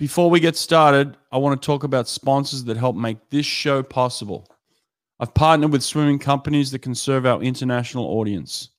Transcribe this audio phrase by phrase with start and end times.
[0.00, 3.82] Before we get started, I want to talk about sponsors that help make this show
[3.82, 4.46] possible.
[5.20, 8.70] I've partnered with swimming companies that can serve our international audience.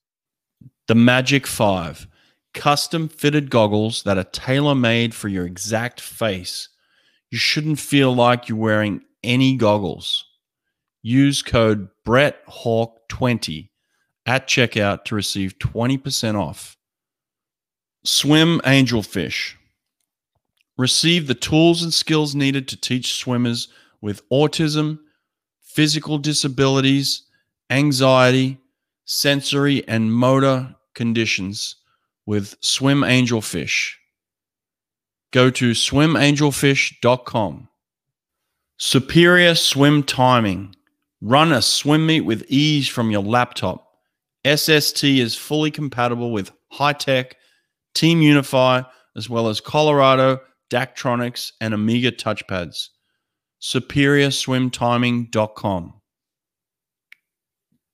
[0.88, 2.08] The Magic 5,
[2.56, 6.70] custom fitted goggles that are tailor made for your exact face.
[7.30, 10.26] You shouldn't feel like you're wearing any goggles.
[11.04, 13.70] Use code BrettHawk20
[14.26, 16.78] at checkout to receive 20% off.
[18.04, 19.54] Swim Angelfish.
[20.82, 23.68] Receive the tools and skills needed to teach swimmers
[24.02, 24.98] with autism,
[25.62, 27.22] physical disabilities,
[27.70, 28.58] anxiety,
[29.06, 31.76] sensory, and motor conditions
[32.26, 33.92] with Swim Angelfish.
[35.32, 37.70] Go to swimangelfish.com.
[38.78, 40.76] Superior swim timing.
[41.22, 43.88] Run a swim meet with ease from your laptop.
[44.48, 47.38] SST is fully compatible with Hy-Tek,
[47.94, 48.82] Team Unify,
[49.16, 52.90] as well as Colorado Daktronics, and Omega touchpads.
[53.62, 55.94] SuperiorSwimTiming.com.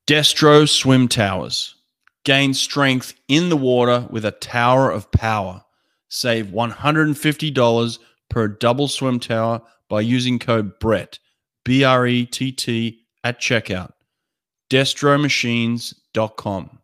[0.07, 1.75] Destro Swim Towers.
[2.23, 5.65] Gain strength in the water with a tower of power.
[6.09, 11.19] Save $150 per double swim tower by using code BRETT,
[11.65, 13.91] B R E T T, at checkout.
[14.69, 16.76] DestroMachines.com.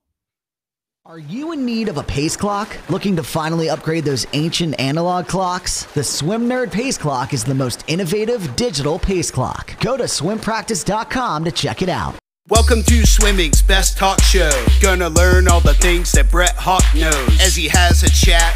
[1.05, 2.77] Are you in need of a pace clock?
[2.89, 5.83] Looking to finally upgrade those ancient analog clocks?
[5.83, 9.77] The Swim Nerd Pace Clock is the most innovative digital pace clock.
[9.81, 12.15] Go to swimpractice.com to check it out.
[12.47, 14.49] Welcome to swimming's best talk show.
[14.81, 18.55] Gonna learn all the things that Brett Hawk knows as he has a chat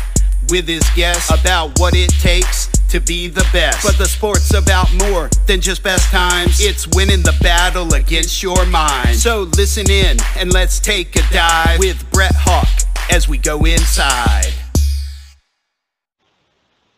[0.49, 3.85] with his guests about what it takes to be the best.
[3.85, 6.59] But the sport's about more than just best times.
[6.59, 9.15] It's winning the battle against your mind.
[9.15, 12.67] So listen in and let's take a dive with Brett Hawk
[13.11, 14.53] as we go inside.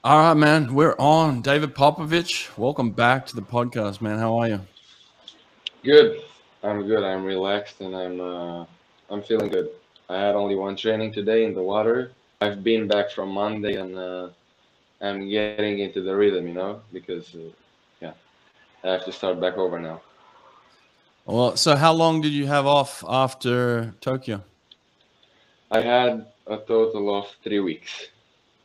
[0.04, 0.74] All right, man.
[0.74, 1.42] We're on.
[1.42, 4.18] David Popovici, welcome back to the podcast, man.
[4.18, 4.62] How are you?
[5.84, 6.22] Good.
[6.64, 7.04] I'm good.
[7.04, 8.66] I'm relaxed and I'm uh,
[9.10, 9.70] I'm feeling good.
[10.10, 12.12] I had only one training today in the water.
[12.42, 14.30] I've been back from Monday and uh,
[15.02, 17.52] I'm getting into the rhythm, you know, because uh,
[18.02, 18.14] yeah,
[18.84, 20.02] I have to start back over now.
[21.26, 24.44] Well, so how long did you have off after Tokyo?
[25.72, 28.08] I had a total of three weeks,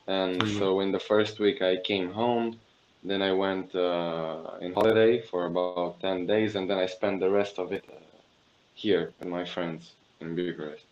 [0.06, 0.59] and mm-hmm.
[0.59, 2.59] so in the first week I came home.
[3.06, 7.28] Then I went uh, in holiday for about ten days, and then I spent the
[7.28, 8.01] rest of it uh,
[8.75, 10.87] here with my friends in Bucharest.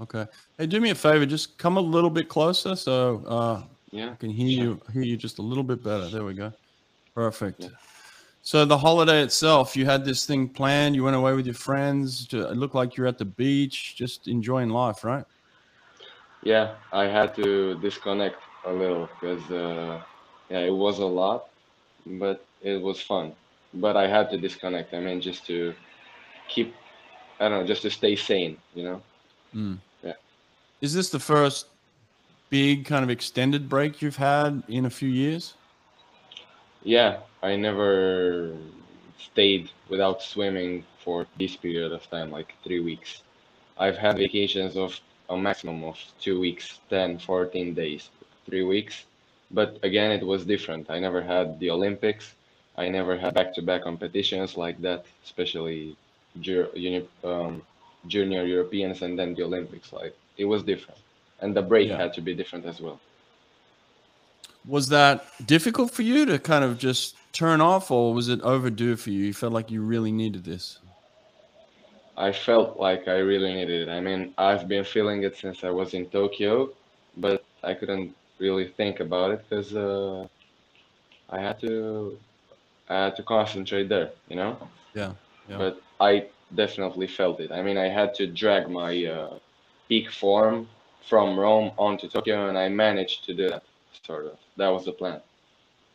[0.00, 0.26] Okay.
[0.56, 1.26] Hey, do me a favor.
[1.26, 4.10] Just come a little bit closer so uh, yeah.
[4.10, 6.08] I can hear you hear you just a little bit better.
[6.08, 6.52] There we go.
[7.14, 7.62] Perfect.
[7.64, 7.68] Yeah.
[8.42, 10.94] So the holiday itself, you had this thing planned.
[10.94, 12.26] You went away with your friends.
[12.32, 15.24] It looked like you're at the beach, just enjoying life, right?
[16.42, 20.00] Yeah, I had to disconnect a little because uh,
[20.48, 21.48] yeah, it was a lot,
[22.06, 23.34] but it was fun.
[23.74, 24.94] But I had to disconnect.
[24.94, 25.74] I mean, just to
[26.48, 26.74] keep,
[27.38, 29.02] I don't know, just to stay sane, you know.
[29.54, 29.78] Mm.
[30.02, 30.14] Yeah.
[30.80, 31.66] Is this the first
[32.50, 35.54] big kind of extended break you've had in a few years?
[36.82, 38.52] Yeah, I never
[39.18, 43.22] stayed without swimming for this period of time, like three weeks.
[43.78, 44.98] I've had vacations of
[45.30, 48.10] a maximum of two weeks, 10, 14 days,
[48.46, 49.04] three weeks.
[49.50, 50.90] But again, it was different.
[50.90, 52.34] I never had the Olympics.
[52.76, 55.96] I never had back to back competitions like that, especially
[57.24, 57.62] um,
[58.06, 59.92] junior Europeans and then the Olympics.
[59.92, 61.00] Like it was different
[61.42, 61.96] and the break yeah.
[61.96, 63.00] had to be different as well.
[64.66, 68.96] Was that difficult for you to kind of just turn off, or was it overdue
[68.96, 69.24] for you?
[69.26, 70.78] You felt like you really needed this.
[72.16, 73.90] I felt like I really needed it.
[73.90, 76.70] I mean, I've been feeling it since I was in Tokyo,
[77.16, 80.26] but I couldn't really think about it because uh,
[81.30, 82.18] I had to
[82.88, 84.58] I had to concentrate there, you know.
[84.92, 85.12] Yeah,
[85.48, 85.56] yeah.
[85.56, 87.52] But I definitely felt it.
[87.52, 89.38] I mean, I had to drag my uh,
[89.88, 90.68] peak form
[91.08, 93.62] from Rome on to Tokyo, and I managed to do that.
[94.06, 94.38] Sort of.
[94.56, 95.20] That was the plan.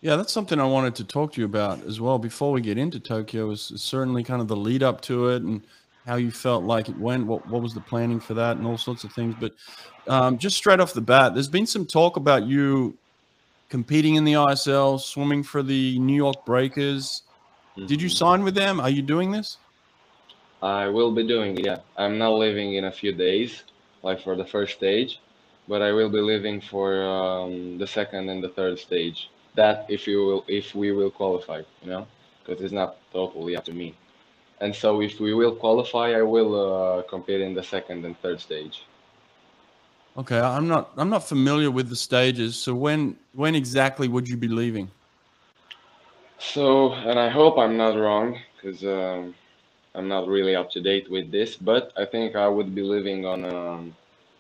[0.02, 2.20] Yeah, that's something I wanted to talk to you about as well.
[2.20, 5.62] Before we get into Tokyo, is certainly kind of the lead up to it and
[6.06, 7.26] how you felt like it went.
[7.26, 9.36] What what was the planning for that, and all sorts of things.
[9.40, 9.54] But
[10.08, 12.98] um, just straight off the bat, there's been some talk about you
[13.70, 17.24] competing in the ISL, swimming for the New York Breakers.
[17.76, 17.88] Mm-hmm.
[17.88, 18.16] Did you mm-hmm.
[18.16, 18.80] sign with them?
[18.80, 19.58] Are you doing this?
[20.62, 21.66] I will be doing it.
[21.66, 23.64] Yeah, I'm now leaving in a few days
[24.06, 25.20] like for the first stage,
[25.68, 29.30] but I will be leaving for um, the second and the third stage.
[29.56, 32.08] That if you will, if we will qualify, you know,
[32.40, 33.96] because it's not totally up to me.
[34.62, 38.40] And so if we will qualify, I will uh, compete in the second and third
[38.40, 38.84] stage.
[40.18, 42.56] Okay, I'm not I'm not familiar with the stages.
[42.56, 44.90] So when when exactly would you be leaving?
[46.38, 49.36] So, and I hope I'm not wrong because um,
[49.96, 53.26] I'm not really up to date with this, but I think I would be leaving
[53.26, 53.96] on um,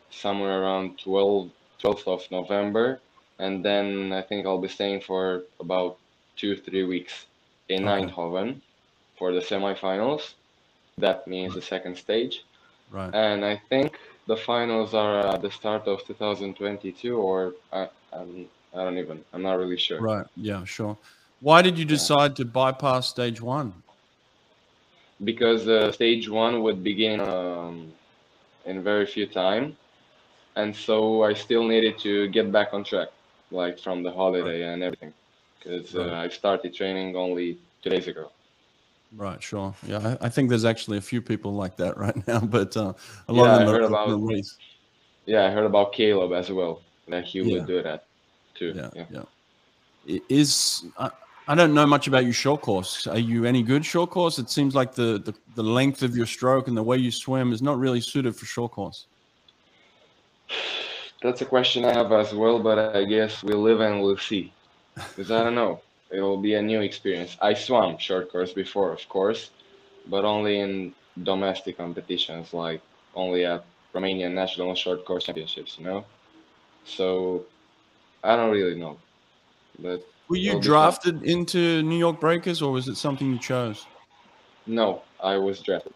[0.10, 1.50] somewhere around 12,
[1.82, 3.00] 12th of November,
[3.40, 5.98] and then I think I'll be staying for about
[6.36, 7.26] two, three weeks
[7.70, 8.06] in Okay.
[8.06, 8.62] Eindhoven
[9.18, 10.34] for the semifinals.
[10.98, 12.44] That means the second stage.
[12.92, 13.14] Right.
[13.14, 13.98] And I think
[14.28, 19.42] the finals are at the start of 2022, or I, I'm, I don't even, I'm
[19.42, 20.02] not really sure.
[20.02, 20.26] Right.
[20.36, 20.98] Yeah, sure.
[21.42, 23.74] Why did you decide to bypass stage one?
[25.24, 27.92] Because uh, stage one would begin um,
[28.66, 29.78] in very few time,
[30.58, 33.10] and so I still needed to get back on track,
[33.50, 35.14] like from the holiday and everything,
[35.58, 38.30] because uh, I started training only two days ago.
[39.16, 39.74] Right, sure.
[39.88, 42.92] Yeah, I, I think there's actually a few people like that right now, but uh,
[43.30, 44.58] a lot Yeah, of I them heard are about- in the race.
[45.26, 47.54] Yeah, I heard about Caleb as well, that he Yeah.
[47.60, 48.06] would do that
[48.54, 48.74] too.
[48.76, 49.06] Yeah, yeah.
[49.10, 49.24] yeah.
[50.18, 51.10] I- Is I,
[51.48, 53.06] I don't know much about your short course.
[53.06, 54.40] Are you any good short course?
[54.40, 57.54] It seems like the, the the length of your stroke and the way you swim
[57.54, 59.06] is not really suited for short course.
[61.22, 64.54] That's a question I have as well, but I guess we'll live and we'll see.
[64.96, 65.82] Because I don't know.
[66.12, 67.38] It'll be a new experience.
[67.42, 69.52] I swam short course before, of course,
[70.08, 70.94] but only in
[71.24, 72.82] domestic competitions, like
[73.16, 76.06] only at Romanian National Short Course Championships, you know?
[76.86, 77.46] So
[78.24, 78.98] I don't really know.
[79.80, 83.86] But Were you drafted into New York Breakers, or was it something you chose?
[84.66, 85.94] no, I was drafted.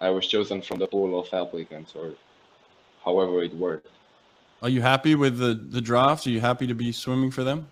[0.00, 2.12] I was chosen from the pool of applicants, or
[3.04, 3.88] however it worked.
[4.62, 6.26] Are you happy with the the draft?
[6.26, 7.66] Are you happy to be swimming for them?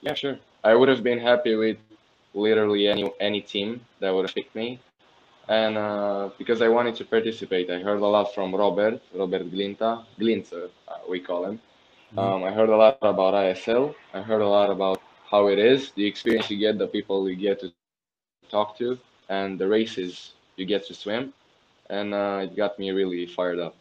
[0.00, 0.38] Yeah, sure.
[0.62, 1.78] I would have been happy with
[2.34, 4.78] literally any any team that would have picked me,
[5.48, 10.04] and uh, because I wanted to participate, I heard a lot from Robert, Robert Glinta,
[10.20, 11.60] Glintzer, uh, we call him.
[12.16, 13.94] Um, I heard a lot about ISL.
[14.14, 14.95] I heard a lot about
[15.36, 17.70] how it is, the experience you get, the people you get to
[18.48, 18.98] talk to,
[19.28, 21.32] and the races you get to swim,
[21.90, 23.74] and uh, it got me really fired up.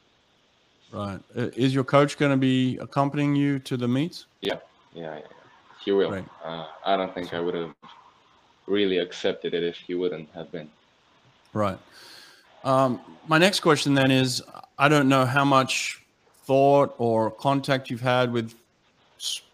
[0.91, 1.19] Right.
[1.65, 4.25] Is your coach going to be accompanying you to the meets?
[4.41, 4.59] Yeah,
[4.93, 5.21] yeah, yeah.
[5.83, 6.11] He will.
[6.11, 6.25] Right.
[6.43, 7.73] Uh, I don't think I would have
[8.67, 10.69] really accepted it if he wouldn't have been.
[11.53, 11.79] Right.
[12.63, 14.43] Um, my next question then is
[14.77, 16.01] I don't know how much
[16.45, 18.53] thought or contact you've had with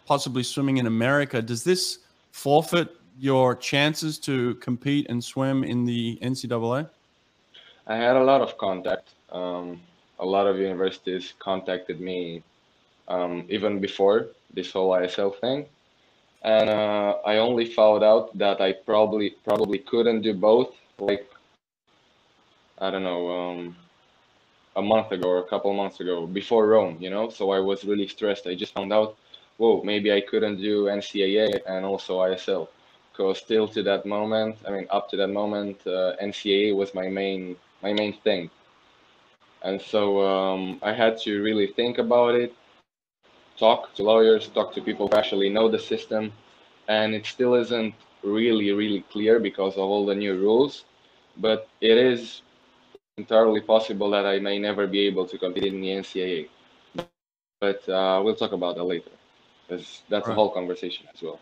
[0.06, 1.42] possibly swimming in America.
[1.42, 2.00] Does this
[2.32, 6.90] forfeit your chances to compete and swim in the NCAA?
[7.88, 9.10] I had a lot of contact.
[9.32, 9.82] Um,
[10.20, 12.44] a lot of universities contacted me
[13.08, 15.66] um, even before this whole ISL thing,
[16.44, 20.76] and uh, I only found out that I probably probably couldn't do both.
[21.00, 21.28] Like
[22.82, 23.76] I don't know, um,
[24.76, 27.30] a month ago or a couple months ago before Rome, you know.
[27.30, 28.48] So I was really stressed.
[28.48, 29.18] I just found out,
[29.62, 32.68] whoa, maybe I couldn't do NCAA and also ISL.
[33.12, 37.08] Because still to that moment, I mean, up to that moment, uh, NCAA was my
[37.10, 38.50] main my main thing.
[39.62, 42.52] And so um, I had to really think about it,
[43.58, 46.34] talk to lawyers, talk to people who actually know the system,
[46.88, 47.94] and it still isn't
[48.24, 50.86] really, really clear because of all the new rules.
[51.38, 52.42] But it is
[53.18, 56.50] entirely possible that I may never be able to compete in the NCAA.
[57.60, 59.12] But uh, we'll talk about that later,
[60.10, 61.40] that's a whole conversation as well.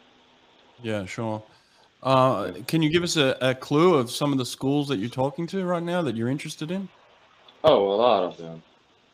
[0.81, 1.43] Yeah, sure.
[2.01, 5.09] Uh, can you give us a, a clue of some of the schools that you're
[5.09, 6.87] talking to right now that you're interested in?
[7.63, 8.63] Oh, a lot of them.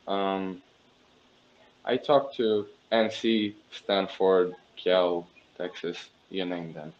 [0.07, 0.61] Um,
[1.83, 6.93] I talked to NC, Stanford, Cal, Texas, you name them.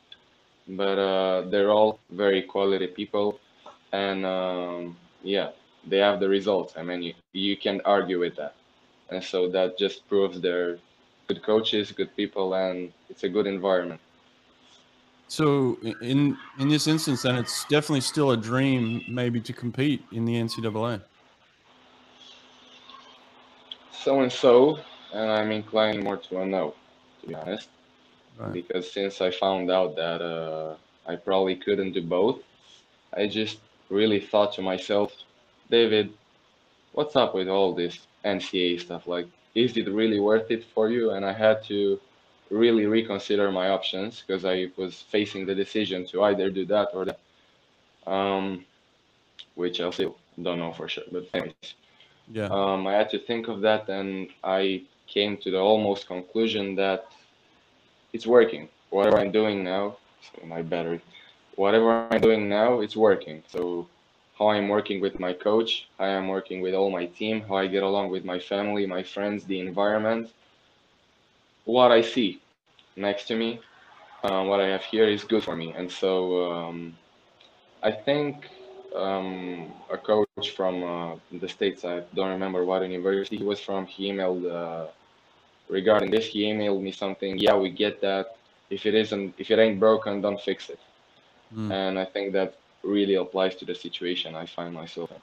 [0.67, 3.39] But uh, they're all very quality people,
[3.91, 5.49] and um, yeah,
[5.85, 6.73] they have the results.
[6.75, 8.55] I mean, you, you can't argue with that.
[9.09, 10.79] And so that just proves they're
[11.27, 14.01] good coaches, good people, and it's a good environment.
[15.27, 20.25] So in in this instance, then it's definitely still a dream, maybe to compete in
[20.25, 21.01] the NCAA.
[23.91, 24.79] So and so,
[25.13, 26.75] and I'm inclined more to a no,
[27.21, 27.69] to be honest.
[28.37, 28.51] Right.
[28.51, 30.75] because since I found out that uh,
[31.07, 32.41] I probably couldn't do both,
[33.15, 35.13] I just really thought to myself,
[35.71, 36.11] David,
[36.91, 39.07] what's up with all this NCAA stuff?
[39.07, 41.11] Like, is it really worth it for you?
[41.11, 41.99] And I had to
[42.51, 47.05] really reconsider my options because I was facing the decision to either do that or
[47.05, 47.19] that,
[48.07, 48.65] um,
[49.55, 51.05] which I still don't know for sure.
[51.11, 51.75] But anyways,
[52.27, 52.49] Yeah.
[52.49, 57.05] um, I had to think of that, and I came to the almost conclusion that
[58.13, 58.67] it's working.
[58.89, 61.01] Whatever I'm doing now, so my battery,
[61.55, 63.43] whatever I'm doing now, it's working.
[63.47, 63.87] So
[64.37, 67.67] how I'm working with my coach, how I'm working with all my team, how I
[67.67, 70.29] get along with my family, my friends, the environment.
[71.63, 72.41] What I see
[72.95, 73.59] next to me,
[74.23, 75.73] uh, what I have here is good for me.
[75.77, 76.97] And so um,
[77.81, 78.49] I think
[78.95, 83.85] um, a coach from uh, the States, I don't remember what university he was from,
[83.85, 84.87] he emailed uh,
[85.69, 88.35] regarding this, he emailed me something, yeah, we get that.
[88.69, 90.79] If it isn't, if it ain't broken, don't fix it.
[91.55, 91.71] Mm.
[91.71, 95.17] And I think that really applies to the situation I find myself in.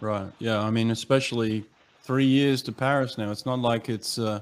[0.00, 0.30] Right.
[0.38, 0.60] Yeah.
[0.60, 1.64] I mean, especially
[2.02, 3.30] three years to Paris now.
[3.30, 4.40] It's not like it's uh,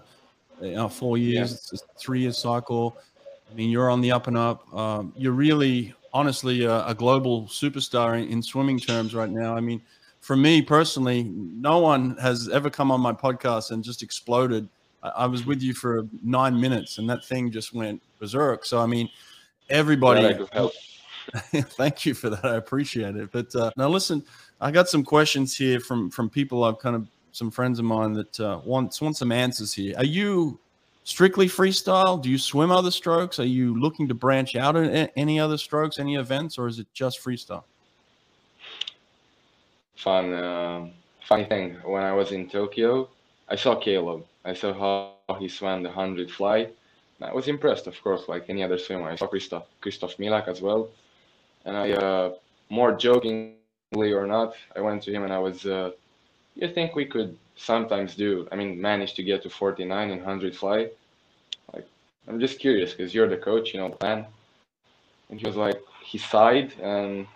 [0.60, 1.50] you know, four years.
[1.50, 1.56] Yeah.
[1.72, 2.96] It's a three-year cycle.
[3.50, 4.72] I mean, you're on the up and up.
[4.74, 9.56] Um, you're really, honestly, a, a global superstar in, in, swimming terms right now.
[9.56, 9.80] I mean,
[10.20, 14.68] for me personally, no one has ever come on my podcast and just exploded.
[15.02, 18.64] I, I was with you for nine minutes, and that thing just went berserk.
[18.64, 19.08] So, I mean,
[19.70, 20.38] everybody.
[21.52, 22.44] Thank you for that.
[22.44, 23.30] I appreciate it.
[23.32, 24.24] But uh, now, listen,
[24.60, 28.14] I got some questions here from from people I've kind of some friends of mine
[28.14, 29.94] that uh, want want some answers here.
[29.98, 30.58] Are you
[31.04, 32.20] strictly freestyle?
[32.20, 33.38] Do you swim other strokes?
[33.38, 36.86] Are you looking to branch out in any other strokes, any events, or is it
[36.94, 37.64] just freestyle?
[39.96, 40.88] Fun, uh,
[41.26, 41.76] funny thing.
[41.84, 43.08] When I was in Tokyo,
[43.48, 44.24] I saw Caleb.
[44.44, 46.68] I saw how he swam the hundred fly.
[47.20, 49.10] I was impressed, of course, like any other swimmer.
[49.10, 50.88] I saw Kristóf, Kristóf Milák as well
[51.68, 52.32] and I, uh,
[52.70, 55.90] more jokingly or not, I went to him and I was, uh,
[56.54, 60.56] you think we could sometimes do, I mean, manage to get to 49 in 100
[60.56, 60.88] fly?
[61.74, 61.86] Like,
[62.26, 64.26] I'm just curious because you're the coach, you know, plan.
[65.28, 67.26] And he was like, he sighed and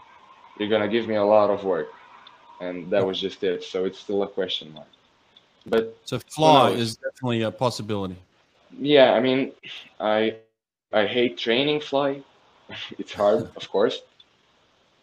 [0.59, 1.89] you're going to give me a lot of work.
[2.61, 3.63] And that was just it.
[3.63, 4.87] So it's still a question mark.
[5.67, 8.17] But so fly is definitely a possibility.
[8.79, 9.53] Yeah, I mean,
[10.01, 10.37] I
[10.93, 12.23] I hate training fly.
[12.99, 14.03] it's hard, of course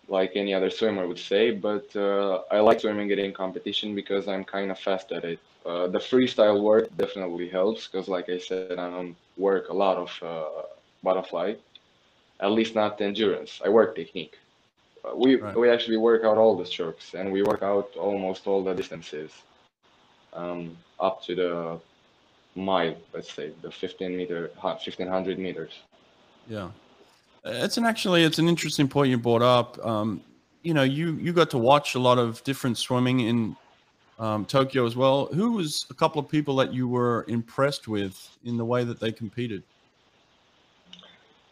[0.09, 4.27] like any other swimmer would say, but uh, I like swimming it in competition because
[4.27, 5.39] I'm kind of fast at it.
[5.65, 9.97] Uh, the freestyle work definitely helps because, like I said, I don't work a lot
[9.97, 10.63] of uh,
[11.03, 11.55] butterfly,
[12.39, 13.61] at least not endurance.
[13.63, 14.37] I work technique.
[15.05, 15.55] Uh, we right.
[15.55, 19.31] we actually work out all the strokes and we work out almost all the distances,
[20.33, 21.79] um, up to the
[22.55, 25.73] mile, let's say the 15 meter, 1500 meters.
[26.47, 26.69] Yeah.
[27.45, 29.83] It's an actually it's an interesting point you brought up.
[29.85, 30.21] Um,
[30.63, 33.55] you know, you you got to watch a lot of different swimming in
[34.19, 35.27] um, Tokyo as well.
[35.27, 38.99] Who was a couple of people that you were impressed with in the way that
[38.99, 39.63] they competed?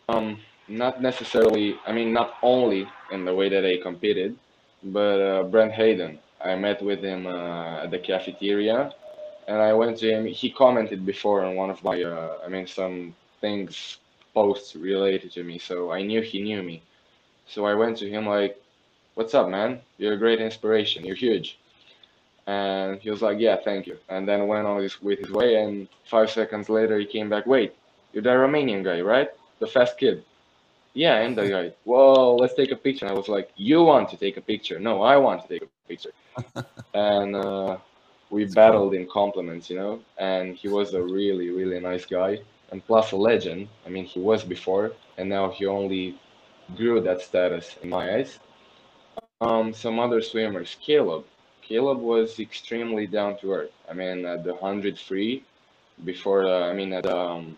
[0.10, 1.78] Um, not necessarily.
[1.86, 4.38] I mean, not only in the way that they competed,
[4.84, 6.20] but uh, Brent Hayden.
[6.44, 8.94] I met with him uh, at the cafeteria,
[9.48, 10.26] and I went to him.
[10.26, 13.98] He commented before on one of my, uh, I mean, some things
[14.38, 16.78] posts related to me, so I knew he knew me.
[17.54, 18.54] So I went to him like,
[19.16, 19.72] "What's up, man?
[19.98, 21.00] You're a great inspiration.
[21.06, 21.48] You're huge."
[22.46, 25.50] And he was like, "Yeah, thank you." And then went on his, with his way.
[25.64, 25.74] And
[26.14, 27.46] five seconds later, he came back.
[27.56, 27.72] Wait,
[28.12, 29.30] you're that Romanian guy, right?
[29.62, 30.18] The fast kid.
[31.04, 31.68] Yeah, I'm the guy.
[31.94, 33.06] Well, let's take a picture.
[33.06, 34.78] And I was like, "You want to take a picture?
[34.90, 36.14] No, I want to take a picture."
[37.12, 37.72] and uh,
[38.34, 39.94] we battled in compliments, you know.
[40.30, 42.32] And he was a really, really nice guy
[42.72, 43.68] and plus a legend.
[43.86, 46.18] I mean, he was before, and now he only
[46.76, 48.40] grew that status in my eyes.
[49.42, 51.26] Um, some other swimmers, Caleb.
[51.62, 53.72] Caleb was extremely down to earth.
[53.90, 55.44] I mean, at the hundred free,
[56.04, 57.58] before uh, I mean at the um,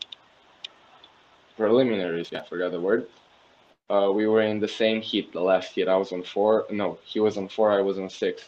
[1.57, 3.07] preliminaries, yeah, I forgot the word.
[3.89, 5.87] Uh, we were in the same heat, the last heat.
[5.87, 6.65] I was on four.
[6.69, 7.71] No, he was on four.
[7.71, 8.43] I was on six.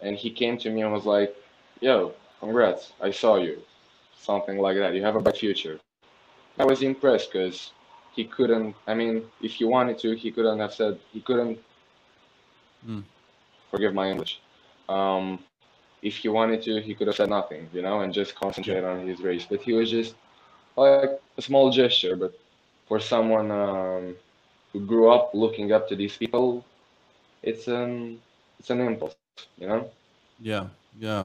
[0.00, 1.34] And he came to me and was like,
[1.80, 2.92] "Yo, congrats!
[3.00, 3.62] I saw you."
[4.24, 4.94] Something like that.
[4.94, 5.78] You have a bright future.
[6.58, 7.72] I was impressed because
[8.16, 8.74] he couldn't.
[8.86, 10.98] I mean, if he wanted to, he couldn't have said.
[11.12, 11.58] He couldn't.
[12.88, 13.02] Mm.
[13.70, 14.40] Forgive my English.
[14.88, 15.40] Um,
[16.02, 19.06] if he wanted to, he could have said nothing, you know, and just concentrate on
[19.06, 19.46] his race.
[19.48, 20.14] But he was just
[20.76, 22.16] like a small gesture.
[22.16, 22.32] But
[22.88, 24.16] for someone um,
[24.72, 26.64] who grew up looking up to these people,
[27.42, 28.20] it's an
[28.58, 29.16] it's an impulse,
[29.58, 29.90] you know.
[30.40, 31.24] Yeah, yeah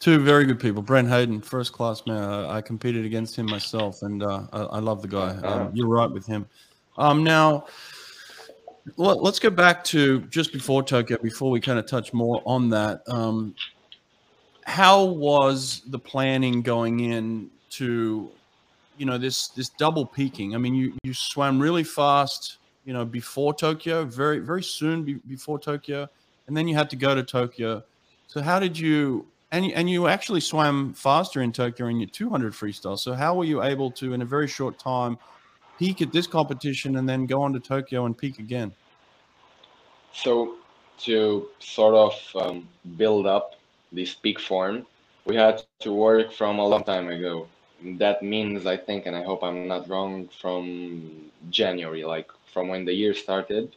[0.00, 0.82] two very good people.
[0.82, 2.22] Brent Hayden, first class man.
[2.22, 5.36] I, I competed against him myself, and uh, I, I, love the guy.
[5.36, 6.46] Um, you're right with him.
[6.98, 7.66] Um, now,
[8.96, 12.70] let, us go back to just before Tokyo, before we kind of touch more on
[12.70, 13.02] that.
[13.06, 13.54] Um,
[14.64, 18.30] how was the planning going in to,
[18.96, 20.54] you know, this this double peaking?
[20.54, 25.14] I mean, you you swam really fast, you know, before Tokyo, very very soon be,
[25.14, 26.08] before Tokyo,
[26.46, 27.82] and then you had to go to Tokyo.
[28.28, 32.08] So how did you and you, and you actually swam faster in Tokyo in your
[32.08, 32.98] 200 freestyle.
[32.98, 35.18] So how were you able to, in a very short time,
[35.78, 38.72] peak at this competition and then go on to Tokyo and peak again?
[40.12, 40.56] So
[40.98, 43.56] to sort of um, build up
[43.90, 44.86] this peak form,
[45.24, 47.48] we had to work from a long time ago.
[47.82, 52.84] That means, I think, and I hope I'm not wrong, from January, like from when
[52.84, 53.74] the year started.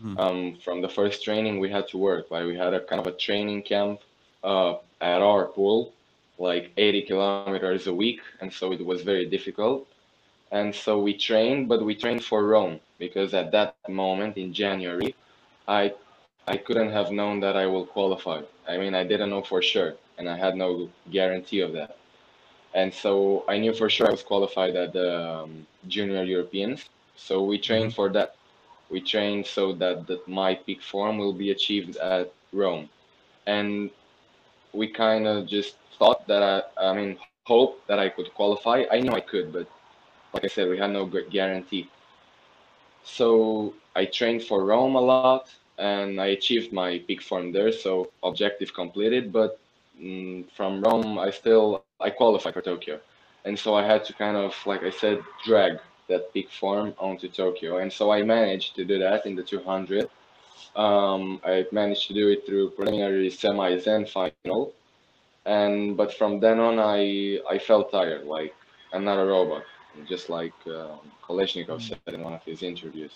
[0.00, 0.18] Hmm.
[0.18, 2.30] Um, from the first training, we had to work.
[2.30, 4.00] Like we had a kind of a training camp
[4.44, 5.92] uh, at our pool,
[6.38, 9.86] like 80 kilometers a week, and so it was very difficult.
[10.50, 15.14] And so we trained, but we trained for Rome because at that moment in January,
[15.66, 15.92] I
[16.46, 18.42] I couldn't have known that I will qualify.
[18.68, 21.96] I mean, I didn't know for sure, and I had no guarantee of that.
[22.74, 26.88] And so I knew for sure I was qualified at the um, Junior Europeans.
[27.16, 28.36] So we trained for that.
[28.90, 32.88] We trained so that, that my peak form will be achieved at Rome.
[33.46, 33.90] And
[34.76, 38.64] we kind of just thought that I, I mean, hope that I could qualify.
[38.68, 39.52] I knew I could, but
[40.22, 41.88] like I said, we had no gu- guarantee.
[43.04, 45.42] So I trained for Rome a lot
[45.78, 47.72] and I achieved my peak form there.
[47.72, 49.58] So objective completed, but
[50.00, 52.82] mm, from Rome, I still I qualified for Tokyo,
[53.44, 55.78] and so I had to kind of like I said drag
[56.08, 60.08] that peak form onto Tokyo, and so I managed to do that in the 200.
[60.76, 64.74] Um, I managed to do it through preliminary, semis, and final,
[65.46, 68.26] and but from then on, I I felt tired.
[68.26, 68.54] Like
[68.92, 69.64] I'm not a robot,
[70.06, 73.14] just like um, Kolesnikov said in one of his interviews.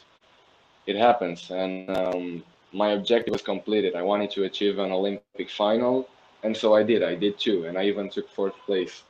[0.87, 3.95] It happens, and um, my objective was completed.
[3.95, 6.09] I wanted to achieve an Olympic final,
[6.43, 7.02] and so I did.
[7.02, 9.05] I did too, and I even took fourth place.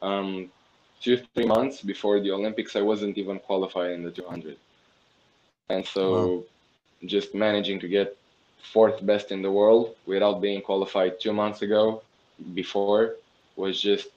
[0.00, 0.50] Um,
[1.02, 4.56] two three months before the Olympics, I wasn't even qualified in the 200,
[5.68, 6.46] and so
[7.06, 8.16] just managing to get
[8.72, 12.02] fourth best in the world without being qualified two months ago
[12.54, 13.16] before
[13.56, 14.08] was just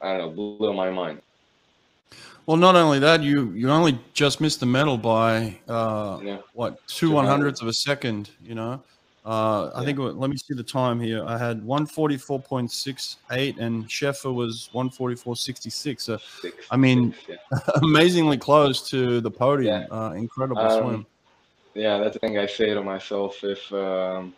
[0.00, 1.20] I don't know blew my mind.
[2.46, 6.38] Well, not only that, you you only just missed the medal by uh, Yeah.
[6.54, 8.30] what two one hundredths of a second.
[8.42, 8.82] You know,
[9.24, 9.98] uh, I think.
[9.98, 11.22] Let me see the time here.
[11.24, 15.70] I had one forty four point six eight, and Scheffer was one forty four sixty
[15.70, 16.04] six.
[16.04, 17.58] So Six, I mean, six, yeah.
[17.82, 19.86] amazingly close to the podium.
[19.92, 21.06] Uh, incredible Um, swim.
[21.74, 23.42] Yeah, that's the thing I say to myself.
[23.44, 24.34] If um,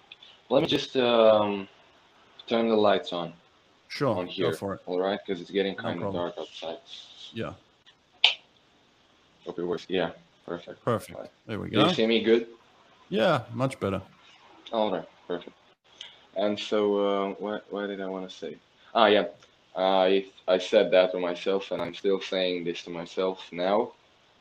[0.51, 1.68] let me just um,
[2.47, 3.33] turn the lights on
[3.88, 4.81] Sure, on here, go for it.
[4.87, 5.18] all right?
[5.27, 6.23] Because it's getting No kind of problem.
[6.23, 6.79] dark outside.
[7.35, 7.53] Yeah,
[9.45, 9.87] Hope it works.
[9.88, 10.11] Yeah,
[10.47, 10.83] perfect.
[10.85, 11.18] perfect.
[11.18, 11.31] Right.
[11.47, 11.83] There we go.
[11.83, 12.47] Do you see me good?
[13.09, 14.01] Yeah, much better.
[14.73, 15.57] All right, perfect.
[16.37, 18.57] And so, uh, what, what did I want to say?
[18.95, 19.27] Ah, yeah.
[19.77, 23.92] I I said that to myself, and I'm still saying this to myself now.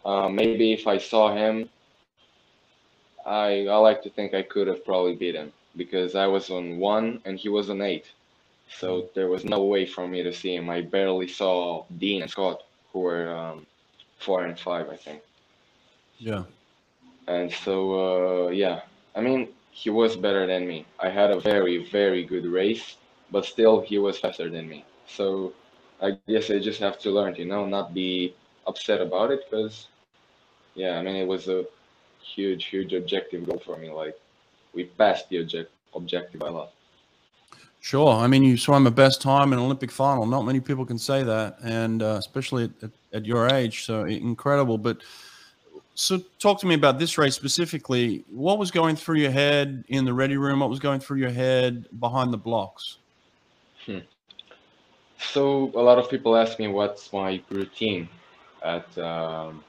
[0.05, 1.69] Uh, maybe if I saw him,
[3.25, 6.77] I I like to think I could have probably beat him because I was on
[6.77, 8.11] one and he was on eight,
[8.69, 10.69] so there was no way for me to see him.
[10.69, 13.65] I barely saw Dean and Scott, who were um,
[14.17, 15.21] four and five, I think.
[16.19, 16.43] Yeah,
[17.27, 18.81] And so, uh, yeah,
[19.15, 20.85] I mean, he was better than me.
[20.99, 22.97] I had a very, very good race,
[23.31, 24.85] but still, he was faster than me.
[25.07, 25.53] So,
[26.01, 28.27] I guess I just have to learn, you know, not be
[28.59, 29.87] upset about it because,
[30.75, 31.65] yeah, I mean, it was a
[32.23, 33.89] huge, huge objective goal for me.
[33.89, 34.19] Like,
[34.73, 36.71] we passed the object objective by a lot.
[37.81, 38.13] sure.
[38.13, 40.25] I mean, you swam a best time in Olympic final.
[40.25, 43.85] Not many people can say that, and uh, especially at, at, at your age.
[43.85, 44.77] So incredible.
[44.77, 44.99] But
[45.95, 48.23] so, talk to me about this race specifically.
[48.29, 50.61] What was going through your head in the ready room?
[50.61, 52.97] What was going through your head behind the blocks?
[55.21, 58.09] So a lot of people ask me what's my routine
[58.63, 59.63] at um,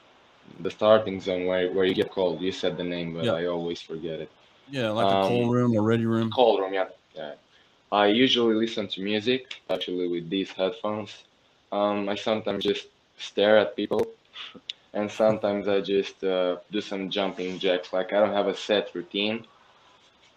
[0.59, 2.41] the starting zone where, where you get called.
[2.41, 3.33] You said the name, but Yeah.
[3.33, 4.31] I always forget it.
[4.69, 6.31] Yeah, like a cold Um, room or ready room.
[6.31, 6.87] Cold room, yeah.
[7.15, 7.33] yeah.
[7.91, 11.23] I usually listen to music, actually with these headphones.
[11.71, 14.07] Um, I sometimes just stare at people,
[14.93, 17.93] and sometimes I just uh, do some jumping jacks.
[17.93, 19.45] Like I don't have a set routine.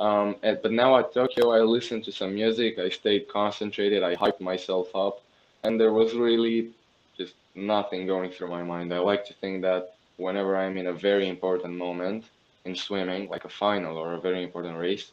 [0.01, 2.79] Um, and, but now at Tokyo, I listened to some music.
[2.79, 4.03] I stayed concentrated.
[4.03, 5.23] I hyped myself up,
[5.65, 6.71] and there was really
[7.19, 8.93] just nothing going through my mind.
[8.93, 12.25] I like to think that whenever I'm in a very important moment
[12.65, 15.13] in swimming, like a final or a very important race,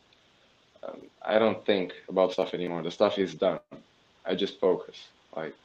[0.84, 2.84] um, I don't think about stuff anymore.
[2.84, 3.60] The stuff is done.
[4.26, 5.08] I just focus.
[5.36, 5.56] Like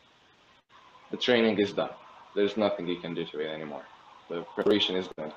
[1.10, 1.90] the training is done.
[2.34, 3.84] There's nothing you can do to it anymore.
[4.28, 5.32] The preparation is done.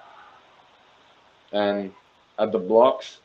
[1.53, 1.91] And
[2.37, 3.19] at the blocks,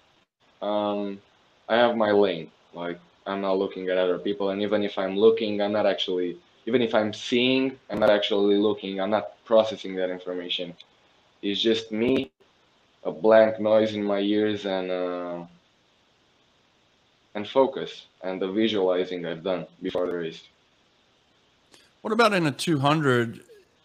[0.62, 1.20] um,
[1.68, 2.50] I have my lane.
[2.72, 6.38] Like I'm not looking at other people, and even if I'm looking, I'm not actually.
[6.66, 9.00] Even if I'm seeing, I'm not actually looking.
[9.00, 10.74] I'm not processing that information.
[11.42, 12.30] It's just me,
[13.04, 15.44] a blank noise in my ears, and uh,
[17.34, 20.42] and focus and the visualizing I've done before the race.
[22.00, 23.40] What about in a 200?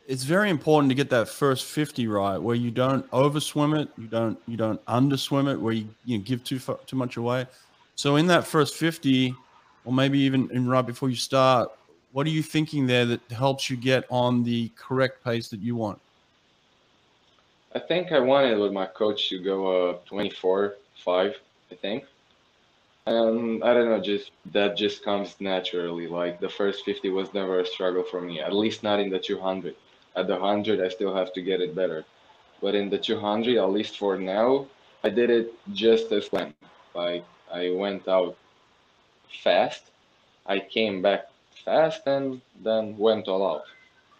[0.07, 4.07] it's very important to get that first 50 right where you don't overswim it you
[4.07, 7.45] don't you don't underswim it where you, you know, give too far, too much away
[7.95, 9.33] so in that first 50
[9.85, 11.71] or maybe even in right before you start
[12.13, 15.75] what are you thinking there that helps you get on the correct pace that you
[15.75, 15.99] want?
[17.73, 21.35] I think I wanted with my coach to go uh 24 5
[21.71, 22.03] I think.
[23.07, 27.59] And I don't know just that just comes naturally like the first 50 was never
[27.59, 29.75] a struggle for me at least not in the 200
[30.15, 32.03] at the 100 I still have to get it better.
[32.61, 34.67] But in the 200 at least for now
[35.03, 36.53] I did it just as planned.
[36.93, 38.35] Like I went out
[39.43, 39.91] fast.
[40.45, 41.30] I came back
[41.61, 43.65] fast and then went all out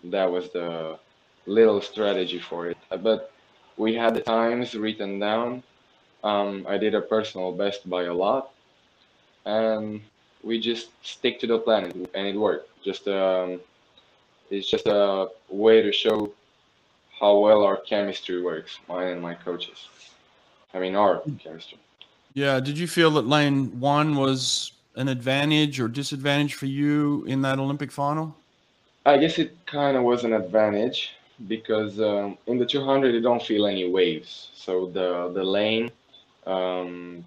[0.04, 0.98] that was the
[1.46, 3.32] little strategy for it but
[3.78, 5.64] we had the times written down
[6.24, 8.52] um, I did a personal best by a lot
[9.46, 10.02] and
[10.44, 13.60] we just stick to the plan and it worked just um,
[14.52, 16.32] it's just a way to show
[17.22, 19.88] how well our chemistry works, mine and my coaches.
[20.74, 21.78] I mean, our chemistry.
[22.34, 22.60] Yeah.
[22.60, 27.60] Did you feel that lane one was an advantage or disadvantage for you in that
[27.60, 28.36] Olympic final?
[29.06, 31.14] I guess it kind of was an advantage
[31.48, 34.50] because um, in the 200 you don't feel any waves.
[34.54, 35.92] So the the lane,
[36.46, 37.26] um,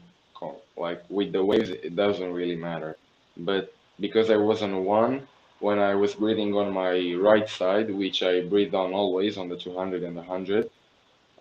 [0.76, 2.96] like with the waves, it doesn't really matter.
[3.36, 5.26] But because I was on one,
[5.60, 9.56] when I was breathing on my right side, which I breathe on always on the
[9.56, 10.70] 200 and the 100,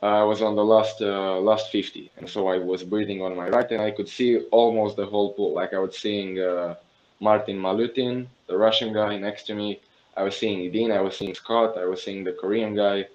[0.04, 3.48] I was on the last uh, last 50, and so I was breathing on my
[3.48, 5.54] right, and I could see almost the whole pool.
[5.54, 6.76] Like I was seeing uh,
[7.22, 9.80] Martin Malyutin, the Russian guy next to me.
[10.18, 13.08] I was seeing Edin, I was seeing Scott, I was seeing the Korean guy,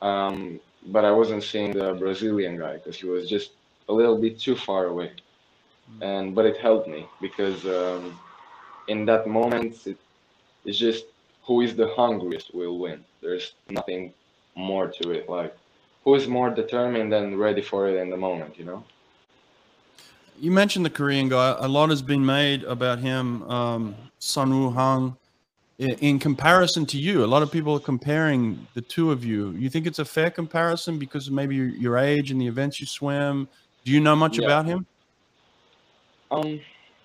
[0.00, 3.52] um, but I wasn't seeing the Brazilian guy because he was just
[3.90, 5.12] a little bit too far away.
[6.00, 8.18] And but it helped me because um,
[8.88, 9.98] in that moment it,
[10.64, 11.04] it's just
[11.42, 13.04] who is the hungriest will win.
[13.20, 14.14] There's nothing
[14.56, 15.28] more to it.
[15.28, 15.54] Like
[16.04, 18.84] who is more determined and ready for it in the moment, you know?
[20.38, 21.56] You mentioned the Korean guy.
[21.58, 25.16] A lot has been made about him, um, Sun Woo Hwang.
[25.78, 29.50] In, comparison to you, a lot of people are comparing the two of you.
[29.52, 32.80] You think it's a fair comparison because of maybe your, your age and the events
[32.80, 33.48] you swim?
[33.84, 34.44] Do you know much Yeah.
[34.44, 34.86] about him?
[36.30, 36.60] Um,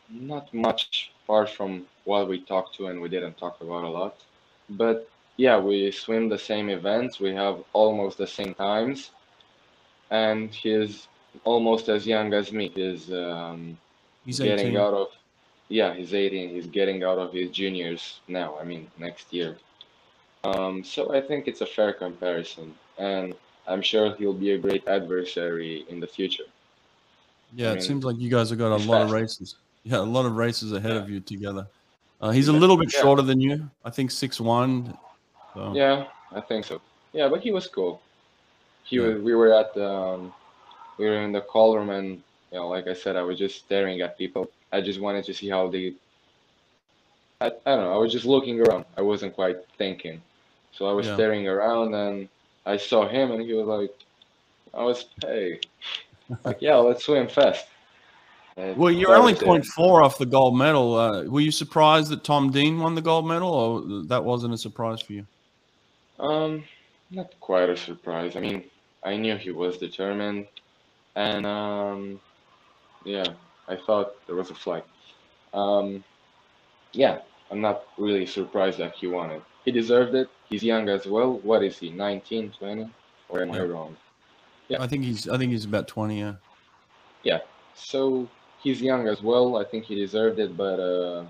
[0.10, 4.16] not much apart from what we talked to and we didn't talk about a lot.
[4.70, 5.10] But
[5.40, 9.12] yeah, we swim the same events, we have almost the same times,
[10.12, 11.08] and he's
[11.46, 12.70] almost as young as me.
[12.76, 13.78] He's um,
[14.26, 14.78] He's getting 18.
[14.78, 15.08] out of,
[15.70, 16.50] yeah, he's 18.
[16.50, 18.58] He's getting out of his juniors now.
[18.60, 19.56] I mean, next year.
[20.44, 23.34] Um, so I think it's a fair comparison, and
[23.66, 26.50] I'm sure he'll be a great adversary in the future.
[27.56, 29.56] Yeah, I it seems like you guys have got a lot of races.
[29.84, 30.98] Yeah, a lot of races ahead Yeah.
[30.98, 31.66] of you together.
[32.20, 33.00] Uh, he's a little bit yeah.
[33.00, 33.70] shorter than you.
[33.86, 34.98] I think six one.
[35.54, 35.74] So.
[35.74, 36.82] Yeah, I think so.
[37.14, 38.02] Yeah, but he was cool.
[38.84, 39.08] He Yeah.
[39.08, 39.22] was.
[39.22, 40.34] We were at the, um,
[40.98, 43.60] we were in the call room, and you know, like I said, I was just
[43.60, 44.50] staring at people.
[44.72, 45.94] I just wanted to see how they.
[47.42, 47.94] I, I don't know.
[47.94, 48.86] I was just looking around.
[48.98, 50.22] I wasn't quite thinking,
[50.72, 51.16] so I was Yeah.
[51.16, 52.30] staring around, and
[52.66, 53.92] I saw him, and he was like,
[54.74, 55.60] "I was hey,
[56.44, 57.66] like yeah, let's swim fast."
[58.58, 60.96] And Well, you're only point four off the gold medal.
[60.96, 64.58] Uh, were you surprised that Tom Dean won the gold medal, or that wasn't a
[64.58, 65.26] surprise for you?
[66.20, 66.64] Um,
[67.12, 68.36] not quite a surprise.
[68.36, 68.64] I mean,
[69.04, 70.48] I knew he was determined,
[71.16, 72.20] and um,
[73.06, 73.26] yeah,
[73.68, 74.86] I thought there was a flight.
[75.54, 76.04] Um,
[76.94, 79.42] yeah, I'm not really surprised that he won it.
[79.66, 80.30] He deserved it.
[80.50, 81.40] He's young as well.
[81.40, 82.90] What is he, 19, 20?
[83.30, 83.96] Or am I wrong?
[84.68, 84.82] Yeah.
[84.82, 85.28] I think he's.
[85.28, 86.20] I think he's about twenty.
[86.20, 86.36] Yeah.
[87.24, 87.40] Yeah,
[87.76, 88.30] so
[88.62, 89.58] he's young as well.
[89.58, 91.26] I think he deserved it, but uh,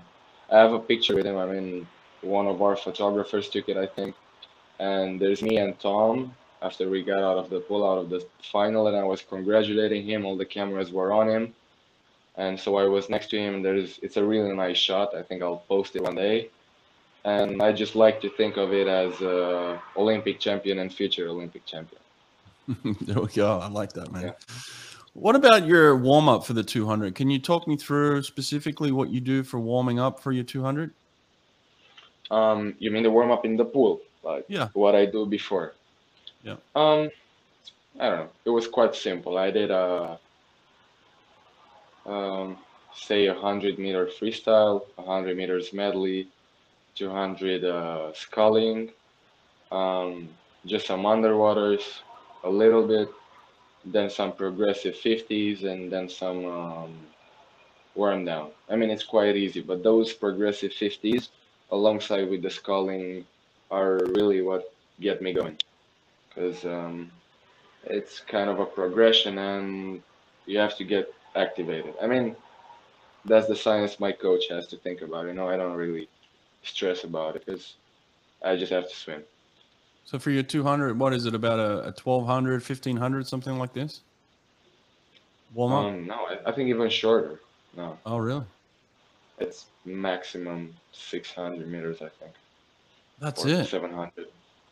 [0.50, 1.36] I have a picture with him.
[1.36, 1.86] I mean,
[2.20, 4.14] one of our photographers took it, I think.
[4.80, 8.26] And there's me and Tom after we got out of the pull out of the
[8.42, 10.24] final, and I was congratulating him.
[10.24, 11.54] All the cameras were on him,
[12.36, 13.62] and so I was next to him.
[13.62, 15.14] There's it's a really nice shot.
[15.14, 16.48] I think I'll post it one day.
[17.24, 21.66] And I just like to think of it as uh, Olympic champion and future Olympic
[21.66, 22.00] champion.
[23.02, 23.58] there we go.
[23.58, 24.22] I like that, man.
[24.22, 24.32] Yeah.
[25.12, 27.14] What about your warm up for the 200?
[27.14, 30.92] Can you talk me through specifically what you do for warming up for your 200?
[32.30, 34.68] Um, you mean the warm up in the pool, like Yeah.
[34.74, 35.74] what I do before?
[36.42, 36.56] Yeah.
[36.74, 37.10] Um,
[37.98, 38.30] I don't know.
[38.44, 39.36] It was quite simple.
[39.38, 40.18] I did a,
[42.06, 42.56] um,
[42.94, 46.28] say a hundred meter freestyle, a hundred meters medley,
[46.94, 48.90] two hundred uh, sculling,
[49.70, 50.28] um,
[50.66, 52.00] just some underwaters,
[52.44, 53.08] a little bit,
[53.84, 56.90] then some progressive fifties, and then some um,
[57.94, 58.50] worm down.
[58.68, 61.30] I mean, it's quite easy, but those progressive fifties
[61.70, 63.24] alongside with the sculling
[63.70, 65.56] are really what get me going
[66.28, 67.10] because um,
[67.84, 70.02] it's kind of a progression and
[70.46, 71.94] you have to get activated.
[72.02, 72.36] I mean,
[73.24, 75.26] that's the science my coach has to think about.
[75.26, 76.08] You know, I don't really
[76.62, 77.74] stress about it because
[78.42, 79.22] I just have to swim.
[80.04, 84.00] So for your 200, what is it about a, a 1200, 1500, something like this?
[85.54, 85.84] Warm up?
[85.84, 87.40] Um, no, I, I, think even shorter.
[87.76, 87.98] No.
[88.06, 88.44] Oh, really?
[89.38, 92.32] It's maximum 600 meters, I think.
[93.20, 93.66] That's it.
[93.66, 94.26] 700.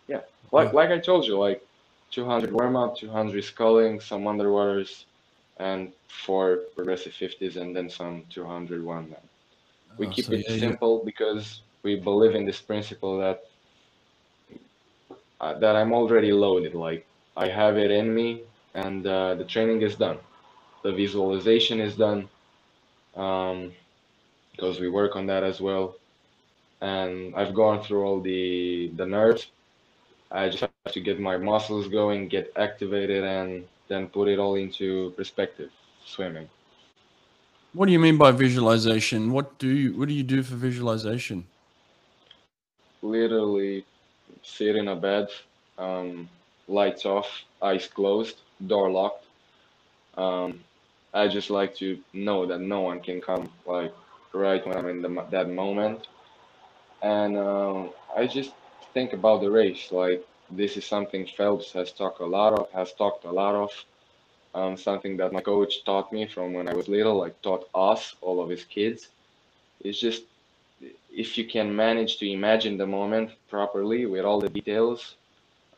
[0.09, 0.21] Yeah.
[0.51, 1.63] Like like I told you, like
[2.11, 5.05] 200 warm up, 200 sculling, some underwaters,
[5.59, 9.21] and four progressive 50s, and then some 200 one man.
[9.99, 11.05] We oh, keep so it yeah, simple yeah.
[11.05, 13.45] because we believe in this principle that
[15.41, 16.75] uh, that I'm already loaded.
[16.75, 17.07] Like
[17.37, 18.43] I have it in me,
[18.75, 20.19] and uh, the training is done.
[20.83, 22.29] The visualization is done
[23.17, 23.73] um,
[24.53, 25.97] because we work on that as well.
[26.81, 29.51] And I've gone through all the the nerves.
[30.31, 34.55] I just have to get my muscles going, get activated, and then put it all
[34.57, 35.71] into perspective.
[36.05, 36.49] Swimming.
[37.73, 39.33] What do you mean by visualization?
[39.33, 41.47] What do you what do you do for visualization?
[43.03, 43.85] Literally
[44.43, 45.29] sit in a bed,
[45.79, 46.29] um,
[46.67, 47.29] lights off,
[47.63, 48.37] eyes closed,
[48.67, 49.27] door locked.
[50.17, 50.61] Um,
[51.15, 53.93] I just like to know that no one can come like
[54.33, 56.07] right when I'm in the, that moment,
[57.03, 58.53] and uh, I just
[58.95, 59.93] think about the race.
[59.93, 63.71] Like this is something Phelps has talked a lot of, has talked a lot of.
[64.55, 68.17] Um, something that my coach taught me from when I was little, like taught us,
[68.23, 69.09] all of his kids.
[69.81, 70.23] It's just
[71.13, 75.17] if you can manage to imagine the moment properly with all the details,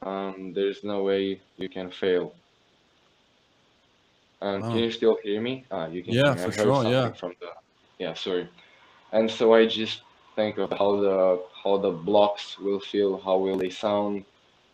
[0.03, 2.33] um, there's no way you can fail.
[4.43, 5.67] Um, Can you still hear me?
[5.71, 6.15] Ah, you can.
[6.15, 6.85] Yeah, for sure.
[6.85, 7.13] Yeah.
[7.13, 7.49] From the,
[7.99, 8.49] yeah, sorry.
[9.13, 10.03] And so I just
[10.41, 11.19] think of how the
[11.63, 14.15] how the blocks will feel, how will they sound,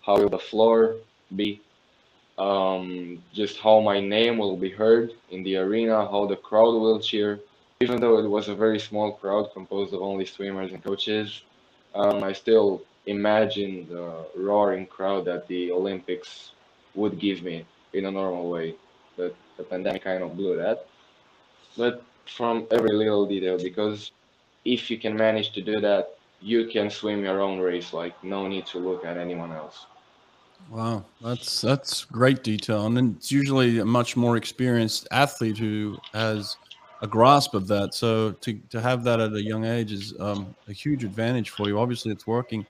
[0.06, 0.78] how will the floor
[1.40, 1.50] be,
[2.38, 2.78] um,
[3.40, 7.32] just how my name will be heard in the arena, how the crowd will cheer.
[7.84, 11.28] Even though it was a very small crowd composed of only swimmers and coaches,
[12.00, 12.68] um, I still
[13.16, 14.06] imagine the
[14.48, 16.30] roaring crowd that the Olympics
[17.00, 17.56] would give me
[17.92, 18.68] in a normal way.
[19.18, 20.86] But the pandemic kind of blew that.
[21.76, 21.94] But
[22.36, 23.98] from every little detail, because
[24.66, 27.92] if you can manage to do that, you can swim your own race.
[27.92, 29.86] Like no need to look at anyone else.
[30.70, 36.56] Wow, that's that's great detail, and it's usually a much more experienced athlete who has
[37.02, 37.94] a grasp of that.
[37.94, 41.68] So to to have that at a young age is um, a huge advantage for
[41.68, 41.78] you.
[41.78, 42.66] Obviously, it's working.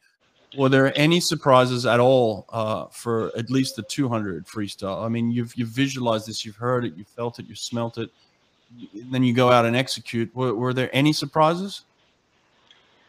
[0.56, 5.04] Were there any surprises at all uh, for at least the 200 freestyle?
[5.04, 8.10] I mean, you've you've visualized this, you've heard it, you felt it, you smelt it.
[8.94, 10.34] Then you go out and execute.
[10.34, 11.82] Were, were there any surprises?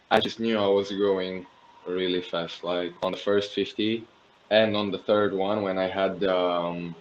[0.10, 1.46] I just knew I was going
[1.86, 2.64] really fast.
[2.64, 4.06] Like on the first 50,
[4.50, 6.96] and on the third one when I had um,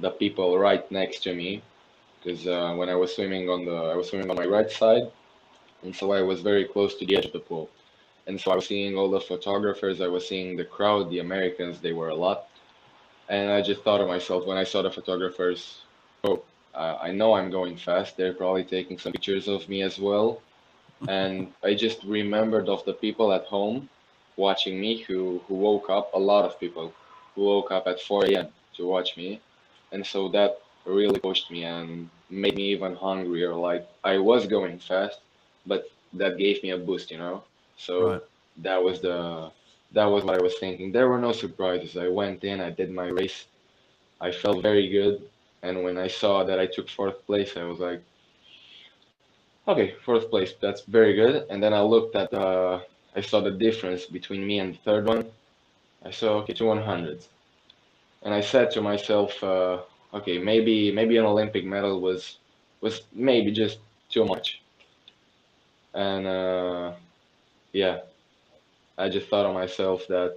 [0.00, 1.62] the people right next to me,
[2.22, 5.10] because uh, when I was swimming on the I was swimming on my right side,
[5.82, 7.68] and so I was very close to the edge of the pool,
[8.26, 11.80] and so I was seeing all the photographers, I was seeing the crowd, the Americans,
[11.80, 12.48] they were a lot,
[13.28, 15.82] and I just thought of myself when I saw the photographers,
[16.24, 16.42] oh,
[16.74, 18.16] uh, I know I'm going fast.
[18.16, 20.40] They're probably taking some pictures of me as well,
[21.08, 23.88] and I just remembered of the people at home
[24.36, 26.92] watching me who, who woke up, a lot of people
[27.34, 28.48] who woke up at 4 a.m.
[28.76, 29.40] to watch me.
[29.92, 33.54] And so that really pushed me and made me even hungrier.
[33.54, 35.20] Like I was going fast,
[35.66, 37.44] but that gave me a boost, you know?
[37.76, 38.22] So right.
[38.58, 39.50] that was the
[39.92, 40.90] that was what I was thinking.
[40.90, 41.96] There were no surprises.
[41.96, 43.46] I went in, I did my race.
[44.20, 45.22] I felt very good.
[45.64, 48.02] And when I saw that I took fourth place, I was like,
[49.66, 51.46] okay, fourth place, that's very good.
[51.48, 52.80] And then I looked at uh,
[53.16, 55.24] I saw the difference between me and the third one.
[56.04, 57.28] I saw okay, two 100s,
[58.22, 59.78] and I said to myself, uh,
[60.12, 62.38] okay, maybe maybe an Olympic medal was
[62.82, 63.78] was maybe just
[64.10, 64.60] too much.
[65.94, 66.92] And uh,
[67.72, 68.00] yeah,
[68.98, 70.36] I just thought of myself that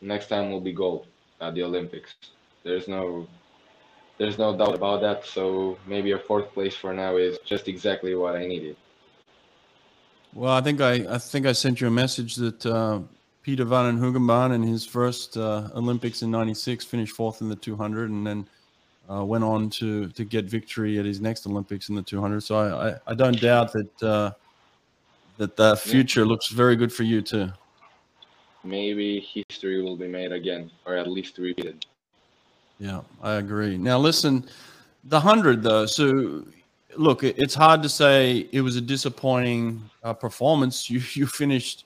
[0.00, 1.06] next time will be gold
[1.42, 2.14] at the Olympics.
[2.64, 3.26] There's no
[4.22, 5.26] there's no doubt about that.
[5.26, 8.76] So maybe a fourth place for now is just exactly what I needed.
[10.32, 13.00] Well, I think I, I think I sent you a message that uh,
[13.42, 18.10] Peter Van Hoogenband in his first uh, Olympics in '96 finished fourth in the 200,
[18.10, 18.48] and then
[19.10, 22.42] uh, went on to to get victory at his next Olympics in the 200.
[22.42, 24.30] So I I, I don't doubt that uh,
[25.36, 27.48] that the future looks very good for you too.
[28.64, 31.84] Maybe history will be made again, or at least repeated.
[32.82, 33.78] Yeah, I agree.
[33.78, 34.44] Now listen,
[35.04, 35.86] the hundred though.
[35.86, 36.44] So
[36.96, 40.90] look, it's hard to say it was a disappointing uh, performance.
[40.90, 41.84] You you finished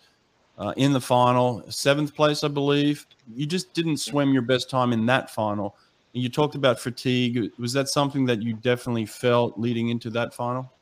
[0.56, 3.06] uh, in the final, seventh place, I believe.
[3.34, 5.76] You just didn't swim your best time in that final.
[6.14, 7.52] You talked about fatigue.
[7.58, 10.72] Was that something that you definitely felt leading into that final?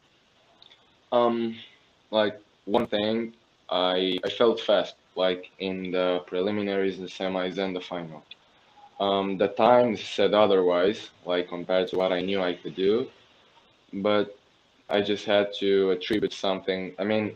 [1.11, 1.57] Um,
[2.13, 3.35] like one thing,
[3.69, 8.23] I I felt fast, like in the preliminaries, the semis, and the final.
[9.01, 13.09] Um, the times said otherwise, like compared to what I knew I could do,
[13.93, 14.39] but
[14.89, 16.95] I just had to attribute something.
[16.99, 17.35] I mean,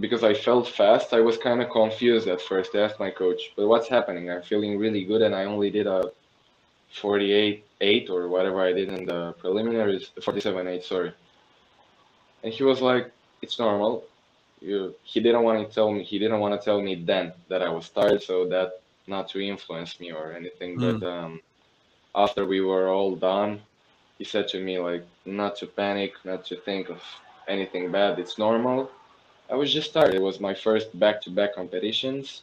[0.00, 2.74] because I felt fast, I was kind of confused at first.
[2.74, 4.30] I asked my coach, "But what's happening?
[4.30, 6.10] I'm feeling really good, and I only did a
[6.90, 11.12] 48 8 or whatever I did in the preliminaries, 47 8, sorry."
[12.42, 14.04] And he was like, "It's normal.
[14.60, 16.02] You." He didn't want to tell me.
[16.02, 19.40] He didn't want to tell me then that I was tired, so that not to
[19.40, 20.78] influence me or anything.
[20.78, 21.00] Mm.
[21.00, 21.40] But um,
[22.14, 23.60] after we were all done,
[24.18, 27.02] he said to me like, not to panic, not to think of
[27.48, 28.18] anything bad.
[28.18, 28.90] It's normal
[29.50, 30.14] I was just tired.
[30.14, 32.42] It was my first back-to-back competitions,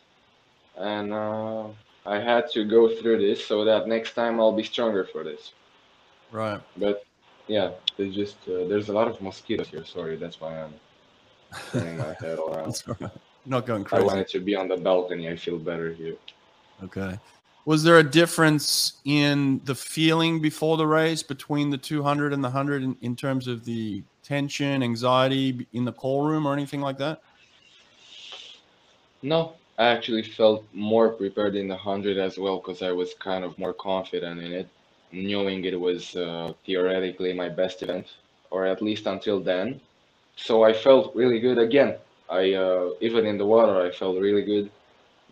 [0.78, 1.68] and uh,
[2.06, 5.52] I had to go through this so that next time I'll be stronger for this.
[6.32, 6.62] Right.
[6.78, 7.06] But
[7.48, 9.86] yeah, there's just uh, there's a lot of mosquitoes here.
[9.86, 10.74] Sorry, that's why I'm
[11.72, 12.66] turning my head around.
[12.66, 13.12] That's all right.
[13.46, 14.04] Not going crazy.
[14.04, 15.30] I wanted to be on the balcony.
[15.30, 16.16] I feel better here.
[16.82, 17.20] Okay.
[17.66, 22.50] Was there a difference in the feeling before the race between the 200 and the
[22.50, 26.98] 100 in, in terms of the tension, anxiety in the call room or anything like
[26.98, 27.22] that?
[29.22, 33.46] No, I actually felt more prepared in the 100 as well because I was kind
[33.46, 34.68] of more confident in it,
[35.14, 38.08] knowing it was uh, theoretically my best event,
[38.52, 39.80] or at least until then.
[40.36, 41.96] So I felt really good again.
[42.30, 44.70] I uh, even in the water I felt really good,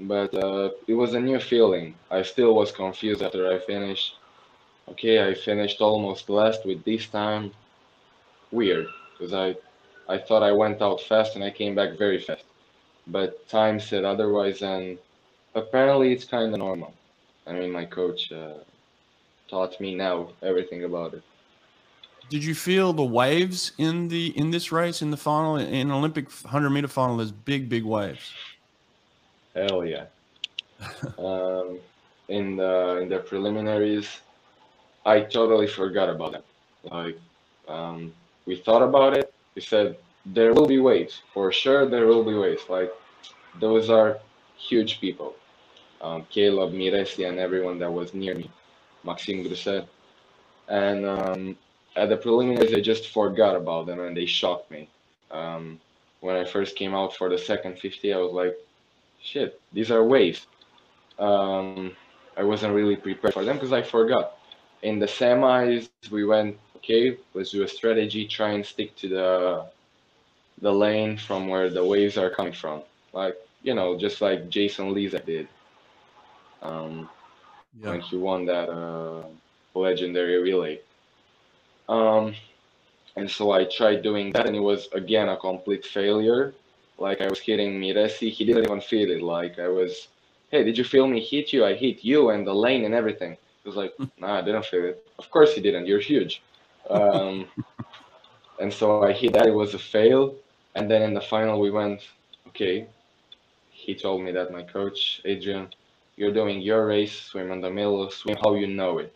[0.07, 1.95] but uh, it was a new feeling.
[2.09, 4.15] I still was confused after I finished.
[4.89, 7.51] Okay, I finished almost last with this time.
[8.51, 9.55] Weird, because I
[10.09, 12.43] I thought I went out fast and I came back very fast
[13.07, 14.97] but time said otherwise, and
[15.55, 16.93] apparently it's kind of normal.
[17.47, 18.53] I mean, my coach uh,
[19.49, 21.23] taught me now everything about it.
[22.29, 26.31] Did you feel the waves in the in this race in the final in Olympic
[26.31, 27.17] 100 meter final?
[27.17, 28.31] There's big, big waves.
[29.55, 30.05] Hell yeah!
[31.17, 31.79] um,
[32.29, 34.21] in the in the preliminaries,
[35.05, 36.45] I totally forgot about it.
[36.83, 37.17] Like,
[37.67, 38.13] um,
[38.45, 39.33] we thought about it.
[39.55, 41.85] We said there will be waves for sure.
[41.85, 42.63] There will be waves.
[42.69, 42.91] Like,
[43.59, 44.19] those are
[44.57, 45.35] huge people.
[46.01, 48.49] Um, Caleb, Miressi, and everyone that was near me,
[49.03, 49.85] Maxime Grousset.
[50.67, 51.57] And um,
[51.95, 54.89] at the preliminaries, I just forgot about them and they shocked me.
[55.29, 55.79] Um,
[56.21, 58.55] when I first came out for the second 50, I was like,
[59.21, 60.47] shit, these are waves.
[61.19, 61.91] Um,
[62.37, 64.33] I wasn't really prepared for them because I forgot.
[64.83, 69.65] In the semis, we went, okay, let's do a strategy, try and stick to the
[70.61, 72.81] the lane from where the waves are coming from.
[73.13, 75.47] Like, you know, just like Jason Lezak did
[76.61, 77.09] um,
[77.73, 77.83] Yeah.
[77.83, 79.23] when he won that uh,
[79.75, 80.79] legendary relay.
[81.87, 82.33] Um,
[83.15, 86.53] and so I tried doing that, and it was again a complete failure.
[87.01, 89.23] Like I was hitting Miressi, he didn't even feel it.
[89.23, 90.09] Like I was,
[90.51, 91.65] hey, did you feel me hit you?
[91.65, 93.35] I hit you and the lane and everything.
[93.63, 95.03] He was like, nah, I didn't feel it.
[95.17, 95.87] Of course you didn't.
[95.87, 96.43] You're huge.
[96.91, 97.47] Um,
[98.59, 99.47] and so I hit that.
[99.47, 100.35] It was a fail.
[100.75, 102.01] And then in the final, we went,
[102.49, 102.85] okay.
[103.71, 105.69] He told me that my coach, Adrian,
[106.17, 109.11] you're doing your race, swim in the middle, swim how you know it.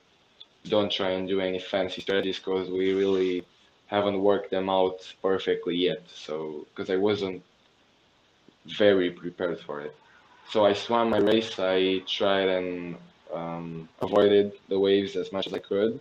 [0.63, 3.45] Don't try and do any fancy strategies because we really
[3.85, 6.01] haven't worked them out perfectly yet.
[6.07, 7.43] So, because I wasn't
[8.65, 9.95] very prepared for it.
[10.49, 11.59] So I swam my race.
[11.59, 12.97] I tried and
[13.33, 15.99] um, avoided the waves as much as I could.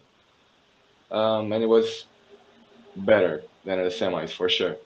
[1.10, 2.06] Um, and it was
[2.96, 4.76] better than the semis for sure.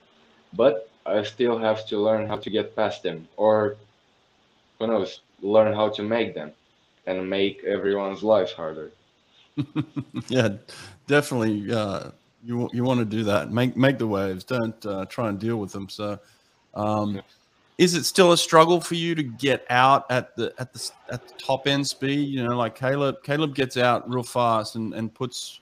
[0.53, 3.77] But I still have to learn how to get past them, or
[4.79, 6.53] who knows, learn how to make them
[7.07, 8.93] and make everyone's lives harder.
[10.29, 10.57] yeah,
[11.07, 11.71] definitely.
[11.73, 12.11] Uh,
[12.43, 13.51] you you want to do that.
[13.51, 14.45] Make make the waves.
[14.45, 15.89] Don't uh, try and deal with them.
[15.89, 16.19] So,
[16.75, 17.23] um,
[17.79, 21.27] is it still a struggle for you to get out at the at the at
[21.27, 22.29] the top end speed?
[22.29, 23.23] You know, like Caleb.
[23.23, 25.61] Caleb gets out real fast and and puts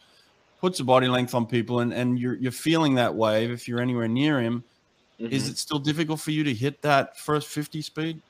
[0.59, 3.81] puts a body length on people, and and you're you're feeling that wave if you're
[3.81, 4.65] anywhere near him.
[5.19, 5.51] Is Mhm.
[5.53, 8.21] it still difficult for you to hit that first fifty speed?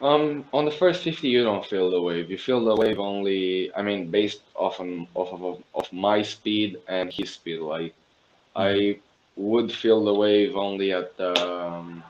[0.00, 2.30] Um, on the first 50, you don't feel the wave.
[2.30, 6.78] You feel the wave only, I mean, based off on off of of my speed
[6.86, 7.58] and his speed.
[7.58, 7.94] Like,
[8.54, 9.00] I
[9.34, 12.04] would feel the wave only at um,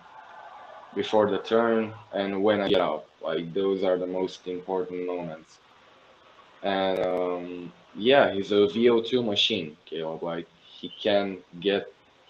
[1.03, 3.05] before the turn and when I get out.
[3.29, 5.51] Like, those are the most important moments.
[6.63, 10.23] And um, yeah, he's a VO2 machine, Caleb.
[10.23, 10.47] Like,
[10.79, 11.83] he can get,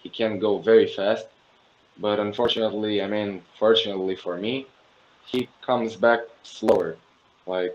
[0.03, 1.25] he can go very fast.
[1.97, 4.67] But unfortunately, I mean, fortunately for me,
[5.25, 6.95] he comes back slower.
[7.45, 7.73] Like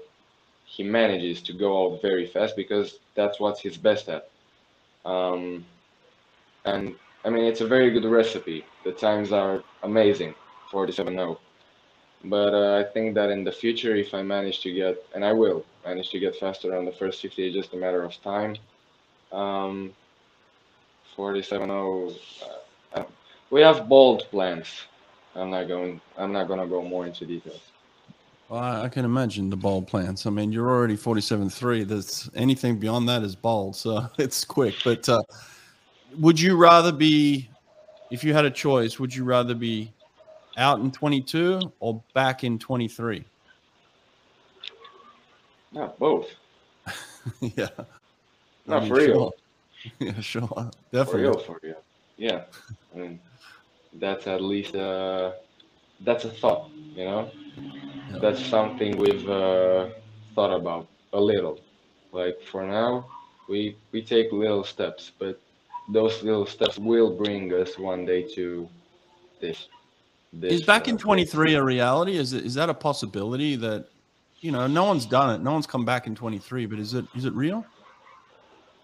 [0.65, 4.31] he manages to go out very fast because that's what he's best at.
[5.05, 5.65] Um,
[6.65, 8.65] and I mean, it's a very good recipe.
[8.85, 10.35] The times are amazing,
[10.75, 11.39] 47.0.
[12.25, 15.33] But uh, I think that in the future, if I manage to get, and I
[15.33, 18.57] will manage to get faster on the first 50, it's just a matter of time.
[19.31, 19.93] Um,
[21.17, 22.17] 47.0,
[22.95, 23.05] uh,
[23.51, 24.69] we have bold plans.
[25.37, 26.01] I'm not going.
[26.17, 27.61] I'm not going to go more into details.
[28.49, 30.27] Well, I can imagine the bold plans.
[30.27, 31.87] I mean, you're already 47.3.
[31.87, 34.77] There's anything beyond that is bold, so it's quick.
[34.85, 35.23] But uh,
[36.19, 37.49] would you rather be,
[38.11, 39.93] if you had a choice, would you rather be
[40.57, 43.25] out in 22 or back in 23?
[45.73, 46.31] Not both.
[47.41, 47.69] yeah.
[48.67, 49.35] Not I mean, for real.
[49.99, 50.71] Yeah, sure.
[50.91, 51.05] Definitely.
[51.13, 51.83] For real, for real.
[52.17, 52.45] Yeah.
[52.95, 53.21] I mean,
[53.95, 55.33] that's at least uh,
[56.01, 57.31] that's a thought, you know?
[57.57, 58.19] Yeah.
[58.19, 59.91] That's something we've uh,
[60.35, 61.61] thought about a little.
[62.13, 63.07] Like for now,
[63.49, 65.41] we we take little steps, but
[65.89, 68.69] those little steps will bring us one day to
[69.41, 69.69] this.
[70.41, 72.17] This is back uh, in 23 a reality?
[72.17, 73.87] Is it is that a possibility that
[74.41, 77.07] you know no one's done it, no one's come back in 23, but is it
[77.15, 77.65] is it real?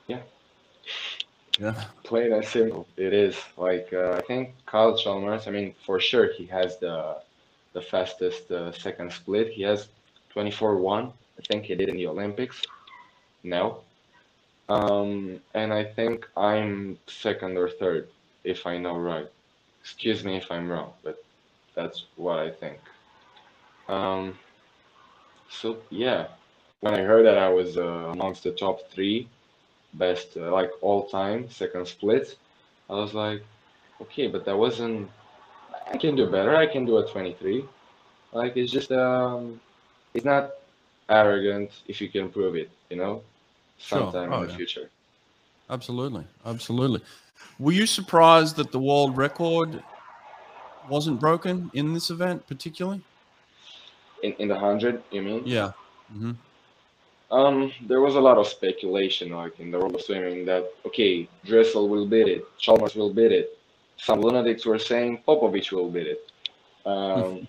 [0.06, 0.20] Yeah.
[1.58, 1.84] Yeah.
[2.04, 3.36] Plain and simple, it is.
[3.56, 5.46] Like uh, I think Kyle Chalmers.
[5.46, 7.18] I mean, for sure, he has the
[7.72, 9.48] the fastest uh, second split.
[9.52, 9.88] He has
[10.34, 11.12] 24-1.
[11.12, 12.62] I think he did in the Olympics.
[13.42, 13.82] No,
[14.70, 18.08] um, and I think I'm second or third,
[18.44, 19.28] if I know right.
[19.80, 21.24] Excuse me if I'm wrong, but
[21.82, 22.78] that's what I think.
[23.88, 24.38] Um,
[25.48, 26.28] so yeah,
[26.80, 29.28] when I heard that I was uh, amongst the top three
[29.94, 32.36] best, uh, like all time second split,
[32.88, 33.42] I was like,
[34.02, 35.10] okay, but that wasn't.
[35.92, 36.54] I can do better.
[36.54, 37.64] I can do a 23.
[38.32, 39.60] Like it's just um,
[40.14, 40.52] it's not
[41.08, 43.22] arrogant if you can prove it, you know
[43.80, 44.34] sometime sure.
[44.34, 44.56] oh, in the yeah.
[44.56, 44.90] future.
[45.68, 47.00] Absolutely, absolutely.
[47.58, 49.82] Were you surprised that the world record
[50.88, 53.02] wasn't broken in this event, particularly?
[54.22, 55.42] In in the hundred, you mean?
[55.46, 55.72] Yeah.
[56.12, 56.32] Mm-hmm.
[57.30, 61.28] Um, there was a lot of speculation, like in the world of swimming, that okay,
[61.44, 63.56] Dressel will beat it, Chalmers will beat it.
[63.98, 66.30] Some lunatics were saying Popovici will beat it.
[66.86, 67.46] Um,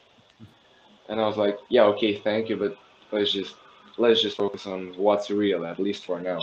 [1.10, 2.78] and I was like, yeah, okay, thank you, but
[3.12, 3.56] let's just
[3.98, 6.40] let's just focus on what's real, at least for now.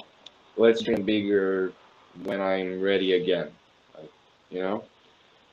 [0.57, 1.73] Let's dream bigger
[2.25, 3.51] when I'm ready again,
[3.97, 4.11] like,
[4.51, 4.85] you know?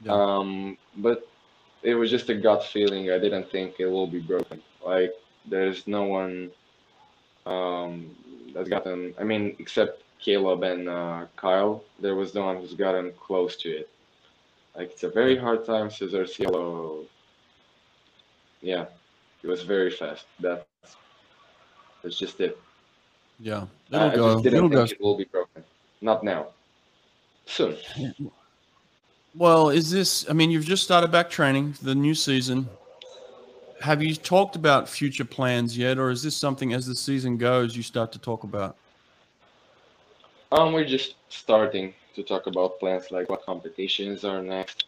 [0.02, 0.14] Yeah.
[0.14, 1.28] Um, but
[1.84, 3.12] it was just a gut feeling.
[3.12, 4.62] I didn't think it will be broken.
[4.86, 5.14] Like,
[5.48, 6.52] there's no one
[7.46, 8.16] um,
[8.54, 13.12] that's gotten, I mean, except Caleb and uh, Kyle, there was no one who's gotten
[13.20, 13.90] close to it.
[14.76, 15.90] Like, it's a very hard time.
[15.90, 17.04] Cesar Cielo,
[18.62, 18.86] yeah,
[19.44, 20.26] it was very fast.
[20.40, 20.66] That's
[22.04, 22.58] it's just it.
[23.40, 24.30] Yeah, it'll I, go.
[24.30, 24.94] I just didn't it'll think go.
[24.94, 25.64] it will be broken.
[26.02, 26.48] Not now.
[27.46, 27.78] Soon.
[29.38, 30.30] Well, is this?
[30.30, 32.70] I mean, you've just started back training for the new season.
[33.82, 37.76] Have you talked about future plans yet, or is this something as the season goes
[37.76, 38.78] you start to talk about?
[40.54, 44.86] Um, we're just starting to talk about plans like what competitions are next,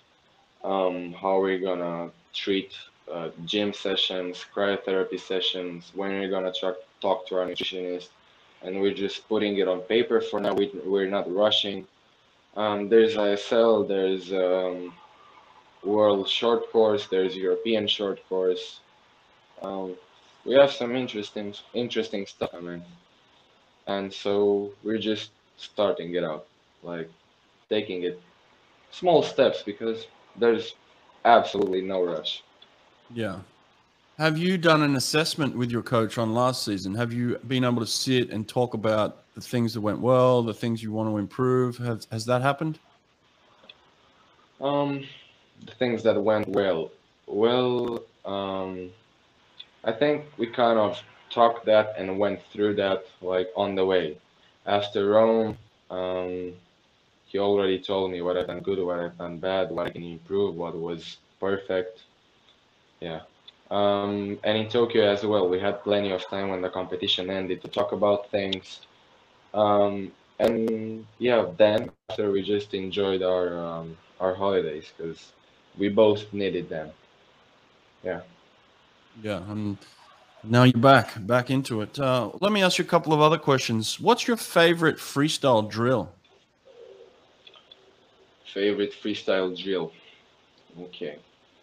[0.64, 2.72] um, how we're gonna treat
[3.12, 8.10] uh, gym sessions, cryotherapy sessions, when we're gonna talk, talk to our nutritionist,
[8.62, 10.54] and we're just putting it on paper for now.
[10.54, 11.86] We, we're not rushing.
[12.58, 14.92] Um, there's ISL, there's um,
[15.84, 18.80] World Short Course, there's European Short Course.
[19.62, 19.96] Um,
[20.44, 22.84] we have some interesting interesting stuff, I mean,
[23.86, 26.48] and so we're just starting it out,
[26.82, 27.10] like
[27.70, 28.20] taking it
[28.90, 30.74] small steps because there's
[31.26, 32.42] absolutely no rush.
[33.14, 33.40] Yeah.
[34.18, 36.96] Have you done an assessment with your coach on last season?
[36.96, 40.56] Have you been able to sit and talk about the things that went well, the
[40.56, 41.78] things you want to improve?
[41.78, 42.80] Has has that happened?
[44.60, 45.06] Um,
[45.68, 46.90] the things that went well.
[47.28, 48.90] Well, um,
[49.84, 51.00] I think we kind of
[51.30, 54.18] talked that and went through that like on the way.
[54.66, 55.56] After Rome,
[55.92, 56.54] um,
[57.28, 60.02] he already told me what I've done good, what I've done bad, what I can
[60.02, 62.02] improve, what was perfect.
[63.00, 63.22] Yeah.
[63.70, 67.62] Um, and in Tokyo as well, we had plenty of time when the competition ended
[67.62, 68.82] to talk about things.
[69.54, 75.32] Um, and yeah, then after we just enjoyed our um, our holidays because
[75.78, 76.92] we both needed them.
[78.04, 78.22] Yeah.
[79.22, 79.78] Yeah, and
[80.44, 82.00] now you're back back into it.
[82.00, 84.00] Uh, let me ask you a couple of other questions.
[84.00, 86.12] What's your favorite freestyle drill?
[88.46, 89.92] Favorite freestyle drill.
[90.80, 91.18] Okay.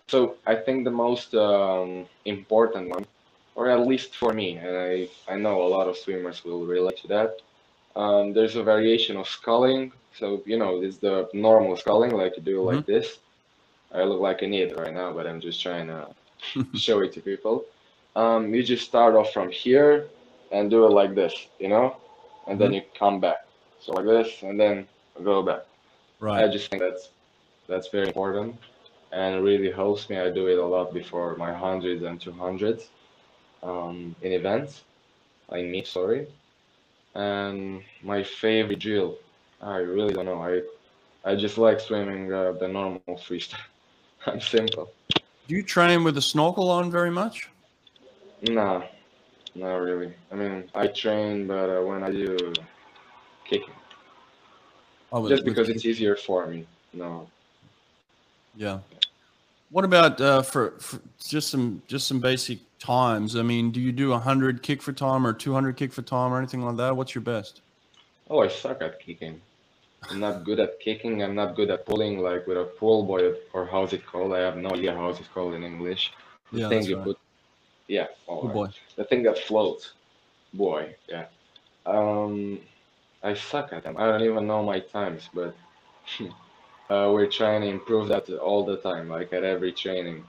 [0.08, 3.06] So I think the most um, important one,
[3.54, 6.98] or at least for me, and I, I know a lot of swimmers will relate
[6.98, 7.40] to that.
[7.96, 9.92] Um, there's a variation of sculling.
[10.18, 13.18] So, you know, it's the normal sculling, like you do like this.
[13.92, 16.08] I look like an idiot right now, but I'm just trying to
[16.74, 17.64] show it to people.
[18.14, 20.06] Um, you just start off from here
[20.52, 21.96] and do it like this, you know,
[22.46, 23.46] and then you come back.
[23.80, 24.86] So like this, and then
[25.22, 25.62] go back.
[26.20, 26.44] Right.
[26.44, 27.10] I just think that's
[27.66, 28.56] that's very important
[29.14, 30.18] and really helps me.
[30.18, 32.90] I do it a lot before my hundreds and two hundreds
[33.62, 34.82] um, in events.
[35.50, 36.26] I mean, sorry.
[37.14, 39.16] And my favorite drill,
[39.62, 40.42] I really don't know.
[40.42, 40.62] I
[41.24, 43.66] I just like swimming uh, the normal freestyle.
[44.26, 44.90] I'm simple.
[45.48, 47.48] Do you train with a snorkel on very much?
[48.42, 48.82] Nah,
[49.54, 50.12] not really.
[50.32, 52.52] I mean, I train, but uh, when I do
[53.48, 53.74] kicking,
[55.12, 56.66] Oh, with- just because it's easier for me.
[56.92, 57.28] No.
[58.56, 58.80] Yeah.
[59.74, 63.34] What about uh, for, for just some just some basic times?
[63.34, 66.32] I mean, do you do hundred kick for time or two hundred kick for time
[66.32, 66.96] or anything like that?
[66.96, 67.60] What's your best?
[68.30, 69.40] Oh, I suck at kicking.
[70.08, 71.24] I'm not good at kicking.
[71.24, 74.32] I'm not good at pulling, like with a pull buoy, or how's it called?
[74.32, 76.12] I have no idea how it's called in English.
[76.52, 77.06] The Yeah, thing you right.
[77.06, 77.18] put,
[77.88, 78.68] yeah, oh, Oh boy.
[78.94, 79.94] the thing that floats,
[80.52, 81.26] boy, yeah.
[81.84, 82.60] Um,
[83.24, 83.96] I suck at them.
[83.98, 85.56] I don't even know my times, but
[86.90, 90.24] uh, we're trying to improve that all the time, like at every training,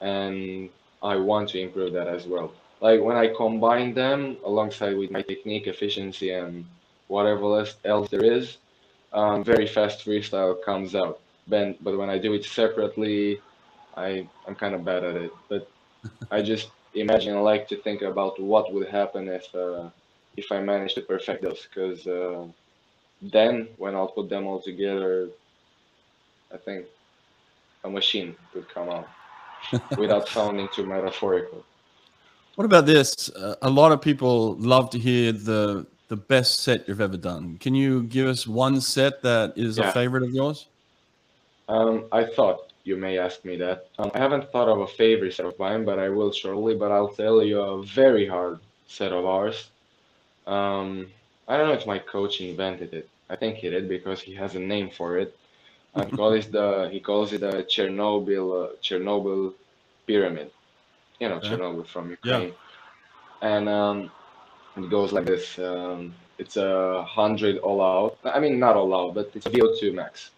[0.00, 0.70] and
[1.02, 2.52] I want to improve that as well.
[2.80, 6.66] Like when I combine them alongside with my technique, efficiency, and
[7.08, 8.58] whatever else, else there is,
[9.12, 11.20] um, very fast freestyle comes out.
[11.46, 13.40] Then, but when I do it separately,
[13.96, 15.32] I I'm kind of bad at it.
[15.48, 15.70] But
[16.30, 19.90] I just imagine I like to think about what would happen if uh,
[20.36, 22.46] if I manage to perfect those, because uh,
[23.22, 25.30] then when I'll put them all together,
[26.52, 26.86] I think
[27.84, 29.08] a machine could come out
[29.96, 31.64] without sounding too metaphorical.
[32.56, 33.30] What about this?
[33.30, 37.56] Uh, a lot of people love to hear the the best set you've ever done.
[37.58, 40.66] Can you give us one set that is a favorite of yours?
[41.68, 43.86] Um, I thought you may ask me that.
[43.96, 46.74] Um, I haven't thought of a favorite set of mine, but I will shortly.
[46.74, 49.70] But I'll tell you a very hard set of ours.
[50.48, 51.06] Um,
[51.46, 53.08] I don't know if my coach invented it.
[53.28, 55.38] I think he did because he has a name for it.
[55.96, 59.54] He calls it the he calls it the Chernobyl uh, Chernobyl
[60.06, 60.50] pyramid.
[61.20, 61.50] You know, Yeah.
[61.50, 62.16] Chernobyl from Yeah.
[62.38, 62.54] Ukraine.
[63.42, 64.10] And um,
[64.76, 65.58] it goes like this.
[65.58, 68.18] Um, it's a hundred all out.
[68.24, 70.30] I mean, not all out, but it's a VO2 max.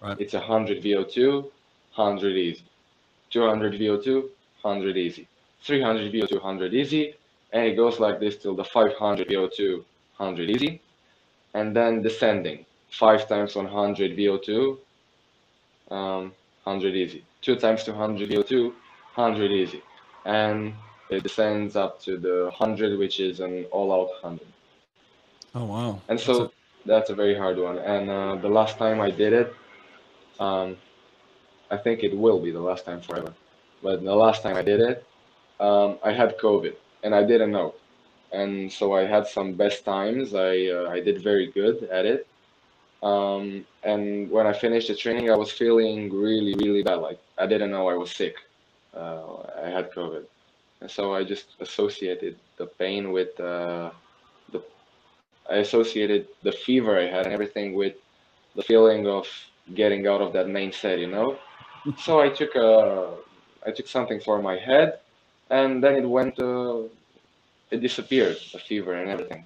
[0.00, 0.18] Right.
[0.20, 1.50] It's a hundred VO2,
[1.92, 2.64] hundred easy.
[3.30, 4.28] Two hundred VO2,
[4.62, 5.28] hundred easy.
[5.62, 7.14] Three hundred VO2, hundred easy,
[7.52, 9.84] and it goes like this till the five hundred VO2,
[10.18, 10.80] hundred easy,
[11.54, 12.64] and then descending.
[12.90, 14.78] Five times 100 VO2,
[15.90, 16.32] um,
[16.64, 17.24] 100 easy.
[17.42, 18.64] Two times 200 VO2,
[19.14, 19.82] 100 easy.
[20.24, 20.74] And
[21.10, 24.46] it descends up to the 100, which is an all-out 100.
[25.54, 26.02] Oh wow!
[26.08, 26.50] And That's so a-
[26.86, 27.78] that's a very hard one.
[27.78, 29.54] And uh, the last time I did it,
[30.40, 30.76] um,
[31.70, 33.34] I think it will be the last time forever.
[33.82, 35.06] But the last time I did it,
[35.60, 37.74] um, I had COVID and I didn't know.
[38.32, 40.34] And so I had some best times.
[40.34, 42.26] I uh, I did very good at it.
[43.04, 46.96] Um, and when I finished the training, I was feeling really, really bad.
[46.96, 48.36] Like I didn't know I was sick.
[48.96, 50.24] Uh, I had COVID.
[50.80, 53.90] And so I just associated the pain with uh,
[54.52, 54.62] the
[55.50, 57.94] I associated the fever I had and everything with
[58.56, 59.28] the feeling of
[59.74, 61.38] getting out of that main set, you know.
[61.98, 63.14] so I took a,
[63.66, 65.00] I took something for my head,
[65.50, 66.82] and then it went, uh,
[67.70, 69.44] it disappeared, the fever and everything.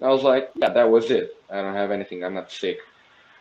[0.00, 1.36] I was like, yeah, that was it.
[1.50, 2.24] I don't have anything.
[2.24, 2.78] I'm not sick.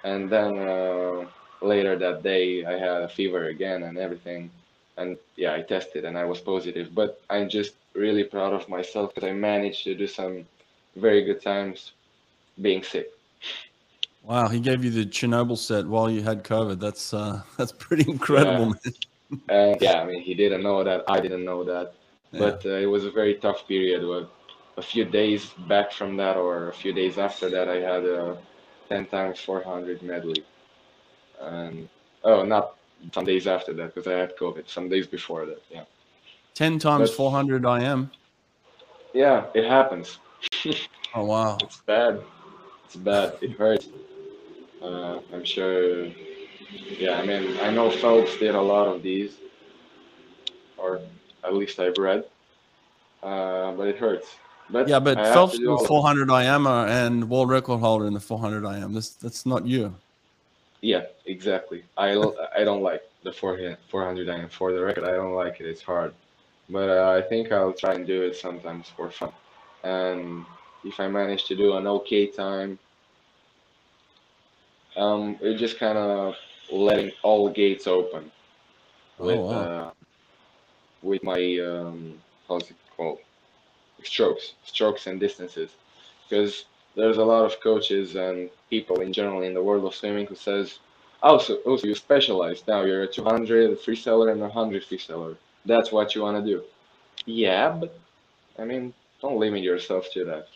[0.03, 1.25] And then uh,
[1.61, 4.51] later that day, I had a fever again and everything.
[4.97, 6.93] And yeah, I tested and I was positive.
[6.93, 10.45] But I'm just really proud of myself because I managed to do some
[10.95, 11.93] very good times
[12.61, 13.11] being sick.
[14.23, 16.79] Wow, he gave you the Chernobyl set while you had COVID.
[16.79, 18.93] That's uh, that's pretty incredible, man.
[19.49, 21.03] And yeah, I mean, he didn't know that.
[21.07, 21.93] I didn't know that.
[22.31, 22.39] Yeah.
[22.39, 24.03] But uh, it was a very tough period.
[24.03, 24.27] Uh,
[24.77, 28.37] a few days back from that, or a few days after that, I had a
[28.89, 30.43] 10 times 400 medley.
[31.41, 31.89] And
[32.23, 32.75] oh, not
[33.11, 34.69] some days after that because I had COVID.
[34.69, 35.83] Some days before that, yeah.
[36.53, 38.11] Ten times But- four hundred IM.
[39.13, 40.19] Yeah, it happens.
[41.15, 41.57] Oh wow!
[41.61, 42.21] It's bad.
[42.85, 43.35] It's bad.
[43.41, 43.87] It hurts.
[44.81, 46.05] Uh, I'm sure.
[46.97, 49.37] Yeah, I mean, I know Phelps did a lot of these,
[50.77, 51.01] or
[51.43, 52.25] at least I've read.
[53.21, 54.27] Uh, but it hurts.
[54.69, 55.89] But Yeah, but I Phelps to do all was of it.
[55.89, 58.93] 400 IM uh, and world record holder in the 400 IM.
[58.93, 59.95] This that's not you.
[60.81, 61.83] Yeah, exactly.
[61.97, 62.11] I
[62.55, 64.49] I don't like the 400 400 IM.
[64.49, 65.65] For the record, I don't like it.
[65.65, 66.13] It's hard,
[66.69, 69.31] but uh, I think I'll try and do it sometimes for fun.
[69.83, 70.45] And
[70.83, 72.77] if I manage to do an okay time,
[74.97, 76.35] um, it's just kind of
[76.71, 78.31] letting all gates open
[79.19, 79.61] with Oh, wow.
[79.61, 79.91] uh,
[81.01, 83.19] with my um, how's it called
[84.05, 85.71] strokes, strokes and distances,
[86.27, 90.25] because there's a lot of coaches and people in general in the world of swimming
[90.27, 90.79] who says,
[91.23, 92.83] oh, so, oh, so you specialize now.
[92.83, 95.37] You're a 200 freestyler and a 100 freestyler.
[95.65, 96.63] That's what you want to do.
[97.25, 97.97] Yeah, but
[98.59, 100.47] I mean, don't limit yourself to that.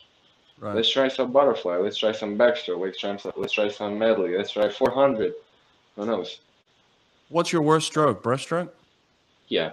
[0.60, 0.76] Right.
[0.76, 1.78] Let's try some butterfly.
[1.78, 2.80] Let's try some backstroke.
[2.82, 3.32] Let's try some.
[3.36, 4.36] Let's try some medley.
[4.36, 5.34] Let's try 400.
[5.96, 6.40] Who knows?
[7.30, 8.24] What's your worst stroke?
[8.24, 8.70] Breaststroke?
[9.50, 9.72] Yeah.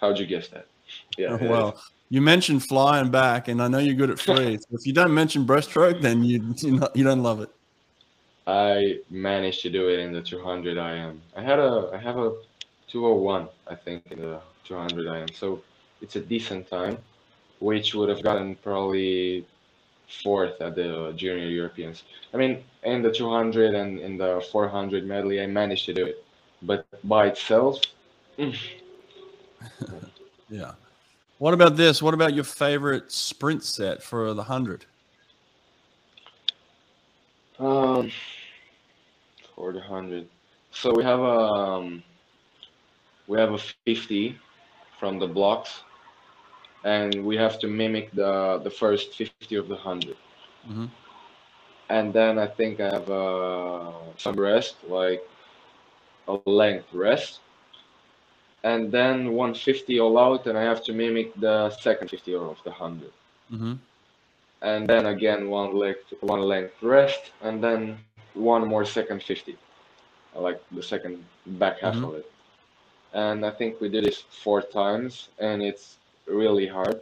[0.00, 0.66] How'd you guess that?
[1.16, 1.34] Yeah.
[1.40, 1.80] well,
[2.10, 4.58] you mentioned flying back, and I know you're good at free.
[4.70, 7.50] if you don't mention breaststroke, then you you, not, you don't love it.
[8.46, 11.20] I managed to do it in the 200 IM.
[11.36, 12.34] I had a I have a
[12.88, 15.28] 201 I think in the 200 IM.
[15.34, 15.62] So
[16.00, 16.98] it's a decent time,
[17.60, 19.46] which would have gotten probably
[20.22, 22.04] fourth at the junior Europeans.
[22.32, 26.24] I mean, in the 200 and in the 400 medley, I managed to do it,
[26.62, 27.82] but by itself,
[28.38, 28.56] mm,
[30.50, 30.72] Yeah.
[31.38, 32.02] What about this?
[32.02, 34.84] What about your favorite sprint set for the hundred?
[37.58, 38.10] Um,
[39.54, 40.28] for the hundred.
[40.72, 42.02] So we have a um,
[43.28, 44.38] we have a fifty
[44.98, 45.82] from the blocks,
[46.84, 50.16] and we have to mimic the the first fifty of the 100
[50.68, 50.90] Mhm.
[51.88, 55.22] And then I think I have uh, some rest, like
[56.26, 57.40] a length rest,
[58.64, 62.70] and then 150 all out, and I have to mimic the second 50 of the
[62.70, 63.12] 100
[63.52, 63.74] Mm-hmm.
[64.62, 67.98] and then again one length one length rest and then
[68.34, 69.56] one more second 50
[70.34, 72.04] like the second back half Mhm.
[72.04, 72.26] of it
[73.12, 75.96] and i think we did this four times and it's
[76.26, 77.00] really hard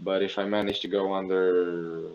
[0.00, 2.10] but if i manage to go under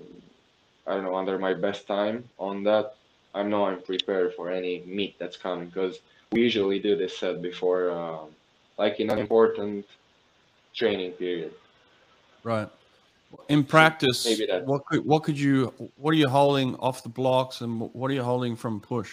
[0.88, 2.96] i don't know under my best time on that
[3.34, 6.00] i know i'm prepared for any meet that's coming because
[6.32, 8.28] we usually do this set before um,
[8.78, 9.86] like in an important
[10.74, 11.54] training period
[12.44, 12.68] Right.
[13.50, 17.10] In practice, maybe that- what could what could you what are you holding off the
[17.10, 19.12] blocks and what are you holding from push?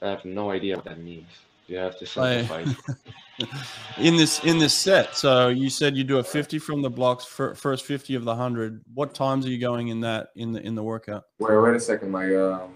[0.00, 1.28] i have no idea what that means
[1.68, 2.64] you have to I- simplify
[3.98, 5.14] in this in this set.
[5.16, 8.32] So you said you do a 50 from the blocks fir- first 50 of the
[8.32, 8.80] 100.
[8.94, 11.24] What times are you going in that in the in the workout?
[11.38, 12.10] Wait, wait a second.
[12.10, 12.66] My uh,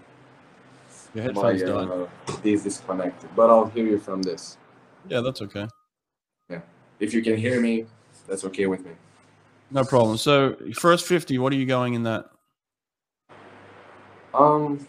[1.13, 1.89] Your my headphones died.
[1.89, 2.07] uh,
[2.41, 4.57] this disconnected, but I'll hear you from this.
[5.09, 5.67] Yeah, that's okay.
[6.49, 6.61] Yeah,
[6.99, 7.85] if you can hear me,
[8.27, 8.91] that's okay with me.
[9.71, 10.17] No problem.
[10.17, 12.25] So first 50, what are you going in that?
[14.33, 14.87] Um,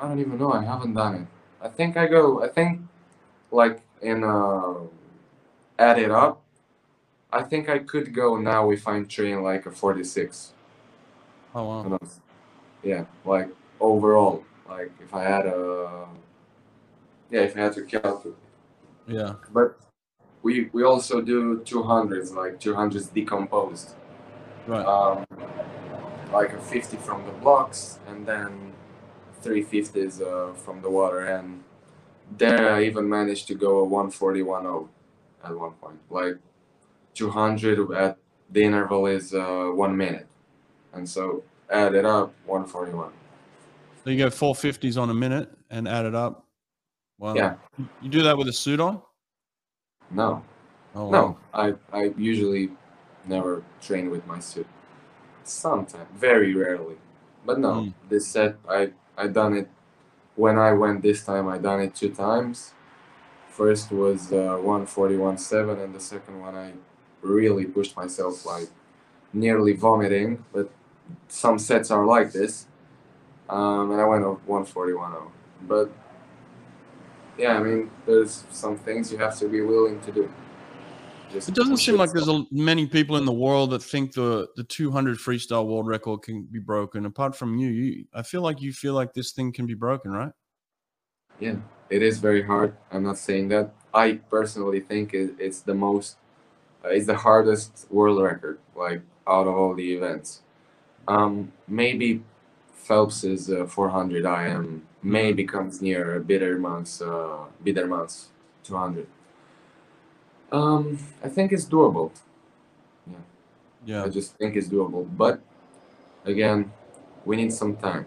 [0.00, 0.52] I don't even know.
[0.52, 1.26] I haven't done it.
[1.60, 2.42] I think I go.
[2.42, 2.80] I think
[3.50, 4.74] like in uh,
[5.78, 6.42] add it up.
[7.32, 10.52] I think I could go now if I'm training like a 46.
[11.54, 11.98] Oh wow.
[12.82, 13.48] Yeah, like
[13.80, 16.06] overall, like if I had a
[17.30, 18.38] yeah, if I had to calculate.
[19.06, 19.34] Yeah.
[19.52, 19.78] But
[20.42, 23.94] we we also do 200s, like 200s decomposed.
[24.66, 24.84] Right.
[24.84, 25.26] Um,
[26.32, 28.72] like a 50 from the blocks, and then
[29.42, 31.20] 350s uh, from the water.
[31.20, 31.62] And
[32.38, 34.88] there I even managed to go a 141.0
[35.44, 35.98] at one point.
[36.10, 36.36] Like
[37.14, 38.18] 200 at
[38.50, 40.26] the interval is uh, one minute.
[40.92, 43.12] And so add it up, 141.
[44.04, 46.46] So you go four fifties on a minute and add it up.
[47.18, 47.36] Wow.
[47.36, 47.54] Yeah.
[48.02, 49.00] You do that with a suit on?
[50.10, 50.42] No,
[50.94, 51.10] Oh wow.
[51.10, 52.70] no, I, I usually
[53.26, 54.66] never train with my suit.
[55.44, 56.96] Sometimes, very rarely.
[57.46, 57.94] But no, Mm.
[58.08, 59.68] this set I I done it
[60.36, 61.48] when I went this time.
[61.48, 62.72] I done it two times.
[63.48, 66.72] First was uh, 141.7, and the second one I
[67.20, 68.68] really pushed myself like
[69.32, 70.44] nearly vomiting.
[70.52, 70.70] But
[71.28, 72.66] some sets are like this,
[73.48, 75.30] um, and I went off 141.0.
[75.62, 75.90] But
[77.38, 80.32] yeah, I mean, there's some things you have to be willing to do.
[81.32, 84.48] Just It doesn't seem like there's a, many people in the world that think the
[84.56, 87.06] the 200 freestyle world record can be broken.
[87.06, 90.12] Apart from you, you I feel like you feel like this thing can be broken,
[90.12, 90.32] right?
[91.40, 91.56] Yeah,
[91.88, 92.76] it is very hard.
[92.90, 93.72] I'm not saying that.
[93.94, 96.16] I personally think it, it's the most,
[96.84, 100.42] uh, it's the hardest world record, like out of all the events.
[101.08, 102.22] Um, maybe
[102.82, 108.28] Phelps's uh, 400 IM maybe comes near Biedermann's, uh, Biedermann's
[108.64, 109.06] 200.
[110.50, 112.12] Um, I think it's doable.
[113.84, 114.04] Yeah.
[114.04, 115.06] I just think it's doable.
[115.16, 115.40] But
[116.24, 116.72] again,
[117.24, 118.06] we need some time.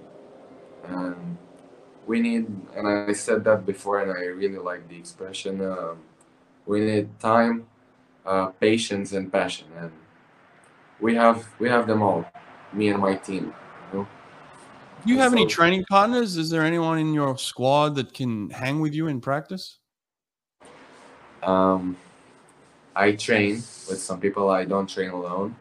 [0.88, 1.38] And
[2.06, 5.62] we need, and I said that before, and I really like the expression.
[5.62, 5.98] Um,
[6.66, 7.68] we need time,
[8.26, 9.92] uh, patience, and passion, and
[11.00, 12.26] we have we have them all.
[12.74, 13.54] Me and my team.
[13.92, 14.08] You know?
[15.06, 16.36] Do you have any training partners?
[16.36, 19.78] Is there anyone in your squad that can hang with you in practice?
[21.44, 21.96] Um,
[22.96, 23.56] I train
[23.88, 24.50] with some people.
[24.50, 25.56] I don't train alone.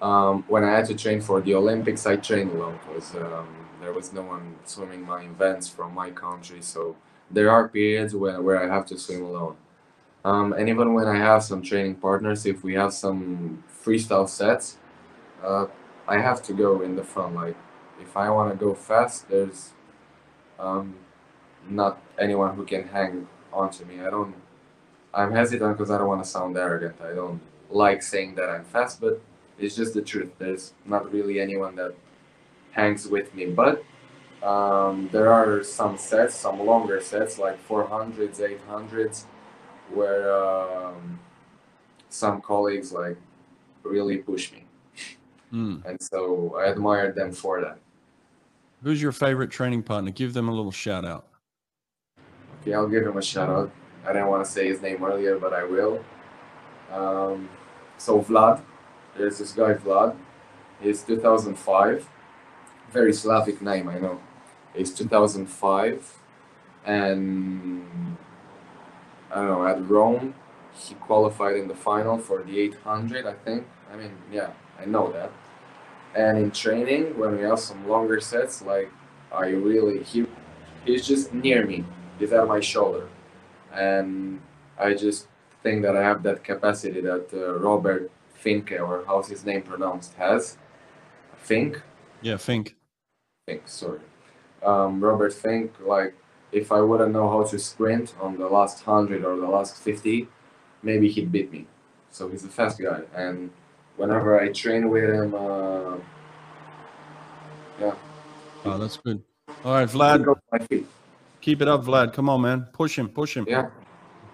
[0.00, 3.48] Um, when I had to train for the Olympics, I trained alone because um,
[3.80, 6.62] there was no one swimming my events from my country.
[6.62, 6.96] So
[7.30, 9.56] there are periods where, where I have to swim alone.
[10.24, 14.78] Um, and even when I have some training partners, if we have some freestyle sets,
[15.44, 15.66] uh,
[16.08, 17.34] I have to go in the front.
[17.34, 17.56] Like
[18.02, 19.70] if I want to go fast, there's
[20.58, 20.96] um,
[21.68, 24.00] not anyone who can hang onto me.
[24.00, 24.34] I don't
[25.14, 26.96] I'm hesitant because I don't want to sound arrogant.
[27.02, 27.40] I don't
[27.70, 29.20] like saying that I'm fast, but
[29.58, 30.30] it's just the truth.
[30.38, 31.94] There's not really anyone that
[32.72, 33.46] hangs with me.
[33.46, 33.84] But
[34.42, 39.26] um, there are some sets, some longer sets, like 400s, 800s,
[39.92, 41.20] where um,
[42.08, 43.16] some colleagues like
[43.84, 44.64] really push me,
[45.52, 45.84] Mm.
[45.84, 47.78] and so I admire them for that.
[48.82, 50.10] Who's your favorite training partner?
[50.10, 51.26] Give them a little shout out.
[52.60, 53.70] Okay, I'll give him a shout out.
[54.04, 56.04] I didn't want to say his name earlier, but I will.
[56.90, 57.48] Um,
[57.96, 58.60] so Vlad,
[59.16, 60.16] there's this guy Vlad.
[60.80, 62.08] He's 2005.
[62.90, 64.20] Very Slavic name, I know.
[64.74, 66.18] He's 2005,
[66.84, 68.16] and
[69.30, 69.66] I don't know.
[69.66, 70.34] At Rome,
[70.74, 73.26] he qualified in the final for the 800.
[73.26, 73.66] I think.
[73.92, 75.30] I mean, yeah, I know that.
[76.14, 78.90] And in training, when we have some longer sets, like
[79.32, 80.26] I really he
[80.84, 81.84] he's just near me.
[82.18, 83.08] He's at my shoulder,
[83.72, 84.40] and
[84.78, 85.28] I just
[85.62, 88.10] think that I have that capacity that uh, Robert
[88.42, 90.58] Finke or how's his name pronounced has.
[91.38, 91.82] Fink,
[92.20, 92.76] Yeah, Fink.
[93.48, 94.00] Fink, sorry.
[94.62, 96.14] Um, Robert Fink, like
[96.52, 100.28] if I wouldn't know how to sprint on the last hundred or the last fifty,
[100.82, 101.66] maybe he'd beat me.
[102.10, 103.50] So he's a fast guy, and
[103.96, 105.96] whenever I train with him, uh,
[107.80, 107.94] yeah,
[108.64, 109.22] Oh, that's good.
[109.64, 110.86] All right, Vlad, go to my feet.
[111.40, 112.12] keep it up, Vlad.
[112.12, 112.66] Come on, man.
[112.72, 113.44] Push him, push him.
[113.48, 113.70] Yeah.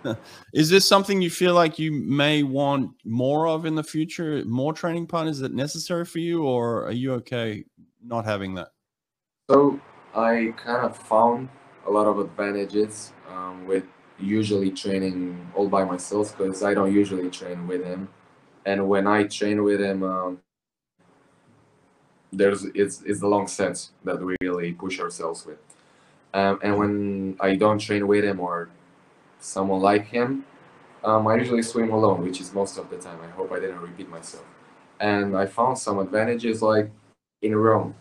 [0.55, 4.45] Is this something you feel like you may want more of in the future?
[4.45, 5.41] More training partners?
[5.41, 7.65] It necessary for you, or are you okay
[8.05, 8.69] not having that?
[9.51, 9.81] So
[10.15, 11.49] I kind of found
[11.87, 13.85] a lot of advantages um, with
[14.21, 18.09] usually training all by myself because I don't usually train with him,
[18.69, 20.41] and when I train with him, um,
[22.31, 25.59] there's it's it's the long sets that we really push ourselves with,
[26.35, 28.69] um, and when I don't train with him or
[29.41, 30.45] someone like him,
[31.03, 33.19] um, I usually swim alone, which is most of the time.
[33.23, 34.45] I hope I didn't repeat myself,
[35.01, 36.91] and I found some advantages like
[37.41, 37.95] in Rome.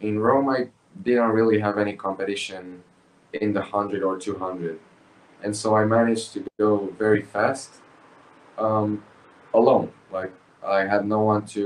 [0.00, 0.68] In Rome, I
[1.02, 2.84] didn't really have any competition
[3.32, 4.78] in the 100 or 200
[5.42, 7.70] and so i managed to go very fast
[8.58, 9.02] um,
[9.52, 10.32] alone like
[10.78, 11.62] i had no one to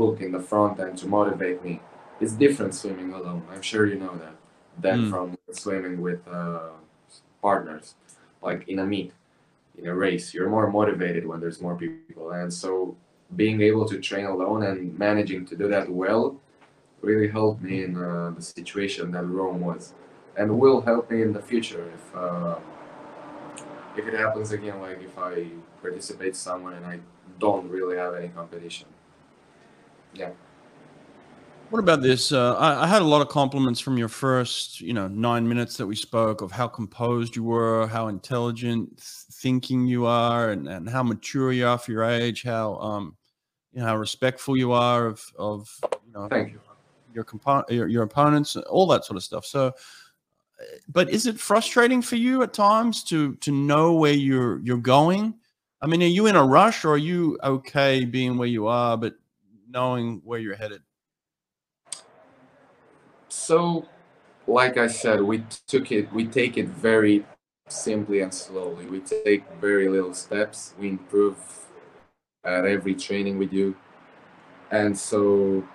[0.00, 1.74] look in the front and to motivate me
[2.20, 4.34] it's different swimming alone i'm sure you know that
[4.84, 5.10] than Mm.
[5.10, 5.26] from
[5.62, 6.70] swimming with uh,
[7.46, 7.86] partners
[8.46, 9.10] like in a meet
[9.78, 12.70] in a race you're more motivated when there's more people and so
[13.42, 16.24] being able to train alone and managing to do that well
[17.02, 19.92] really helped me in uh, the situation that Rome was,
[20.38, 22.56] and will help me in the future if uh,
[23.98, 24.80] if it happens again.
[24.80, 25.46] Like if I
[25.86, 26.98] participate somewhere and I
[27.38, 28.88] don't really have any competition.
[30.14, 30.30] Yeah.
[31.70, 32.30] What about this?
[32.30, 35.76] Uh, I, I had a lot of compliments from your first, you know, nine minutes
[35.78, 40.88] that we spoke of how composed you were, how intelligent thinking you are, and, and
[40.88, 43.16] how mature you are for your age, how um,
[43.72, 45.68] you know, how respectful you are of of
[46.06, 46.60] you know Thank you.
[47.12, 49.44] your compo- your, your opponents, all that sort of stuff.
[49.44, 49.72] So,
[50.88, 55.34] but is it frustrating for you at times to to know where you're you're going?
[55.82, 58.96] I mean, are you in a rush, or are you okay being where you are,
[58.96, 59.14] but
[59.68, 60.82] knowing where you're headed?
[63.28, 63.86] So,
[64.46, 66.10] like I said, we took it.
[66.12, 67.26] We take it very
[67.68, 68.86] simply and slowly.
[68.86, 70.74] We take very little steps.
[70.78, 71.36] We improve
[72.44, 73.76] at every training we do,
[74.70, 75.66] and so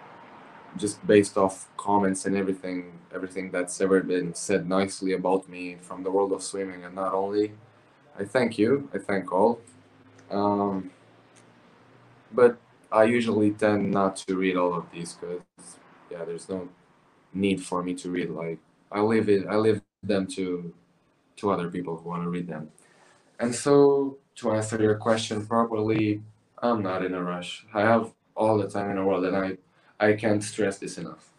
[0.78, 6.02] just based off comments and everything, everything that's ever been said nicely about me from
[6.02, 7.52] the world of swimming, and not only,
[8.18, 8.90] I thank you.
[8.94, 9.60] I thank all.
[10.32, 10.92] Um,
[12.34, 12.58] but
[12.92, 15.42] I usually tend not to read all of these because,
[16.10, 16.70] yeah, there's no
[17.34, 18.30] need for me to read.
[18.30, 18.60] Like
[18.92, 20.74] I leave it, I leave them to
[21.38, 22.72] to other people who want to read them.
[23.40, 26.22] And so, to answer your question properly,
[26.60, 27.66] I'm not in a rush.
[27.74, 29.58] I have all the time in the world, and I
[30.00, 31.30] I can't stress this enough.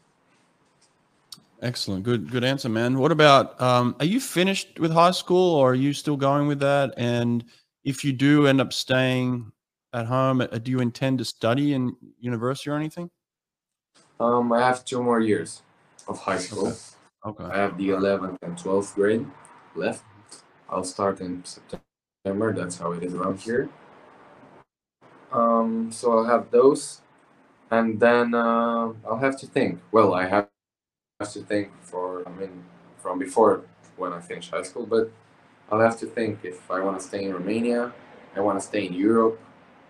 [1.62, 2.02] Excellent.
[2.04, 2.98] Good good answer, man.
[2.98, 6.60] What about um are you finished with high school or are you still going with
[6.60, 6.92] that?
[6.96, 7.44] And
[7.84, 9.52] if you do end up staying
[9.92, 13.10] at home, uh, do you intend to study in university or anything?
[14.20, 15.62] Um, I have two more years
[16.08, 16.72] of high school.
[17.26, 17.44] Okay.
[17.44, 19.26] I have the 11th and 12th grade
[19.74, 20.04] left.
[20.68, 22.52] I'll start in September.
[22.52, 23.68] That's how it is around here.
[25.32, 27.00] Um, so I'll have those,
[27.70, 29.80] and then uh, I'll have to think.
[29.92, 30.48] Well, I have
[31.32, 32.64] to think for I mean
[32.98, 33.62] from before
[33.96, 35.10] when I finish high school, but
[35.70, 37.92] I'll have to think if I want to stay in Romania,
[38.36, 39.40] I want to stay in Europe,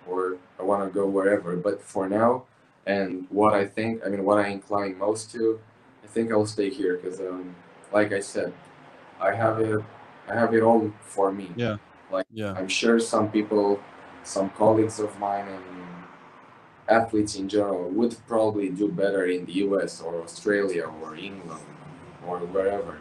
[0.07, 1.57] or I want to go wherever.
[1.57, 2.45] But for now,
[2.87, 5.61] and what I think, I mean, what I incline most to,
[6.03, 7.55] I think I'll stay here because, um,
[7.93, 8.53] like I said,
[9.21, 9.83] I have it,
[10.29, 11.51] I have it all for me.
[11.57, 11.77] Yeah.
[12.11, 12.53] Like Yeah.
[12.53, 13.81] I'm sure some people,
[14.25, 15.65] some colleagues of mine and
[16.89, 21.65] athletes in general would probably do better in the US or Australia or England
[22.27, 22.99] or wherever.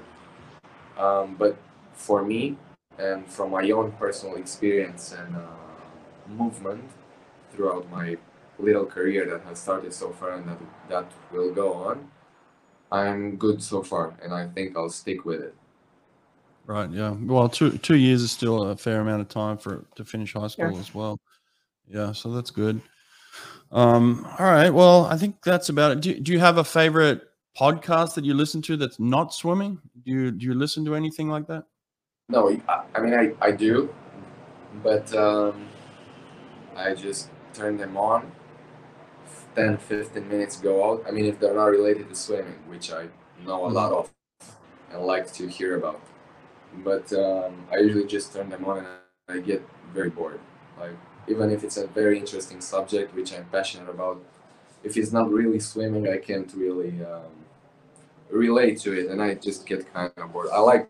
[0.97, 1.57] Um, but
[2.01, 2.57] for me,
[2.97, 5.41] and from my own personal experience and uh,
[6.27, 6.83] movement
[7.53, 8.17] throughout my
[8.59, 12.09] little career that has started so far and that, that will go on,
[12.91, 15.55] I'm good so far, and I think I'll stick with it.
[16.65, 16.89] Right.
[16.91, 17.15] Yeah.
[17.21, 20.47] Well, two two years is still a fair amount of time for to finish high
[20.47, 20.79] school Sure.
[20.79, 21.19] as well.
[21.87, 22.13] Yeah.
[22.13, 22.81] So that's good.
[23.71, 24.27] Um.
[24.37, 24.69] All right.
[24.69, 26.01] Well, I think that's about it.
[26.01, 27.21] Do, do you have a favorite
[27.59, 29.79] podcast that you listen to that's not swimming?
[30.05, 31.63] Do you do you listen to anything like that?
[32.31, 33.93] No, I, I mean I, I do,
[34.81, 35.67] but um,
[36.75, 38.31] I just turn them on.
[39.55, 41.03] 10, 15 minutes go out.
[41.05, 43.07] I mean, if they're not related to swimming, which I
[43.45, 44.09] know a lot of
[44.93, 46.01] and like to hear about,
[46.85, 48.87] but um, I usually just turn them on and
[49.27, 49.61] I get
[49.93, 50.39] very bored.
[50.79, 50.91] Like
[51.27, 54.23] even if it's a very interesting subject which I'm passionate about,
[54.83, 57.31] if it's not really swimming, I can't really um,
[58.29, 60.49] relate to it, and I just get kind of bored.
[60.53, 60.89] I like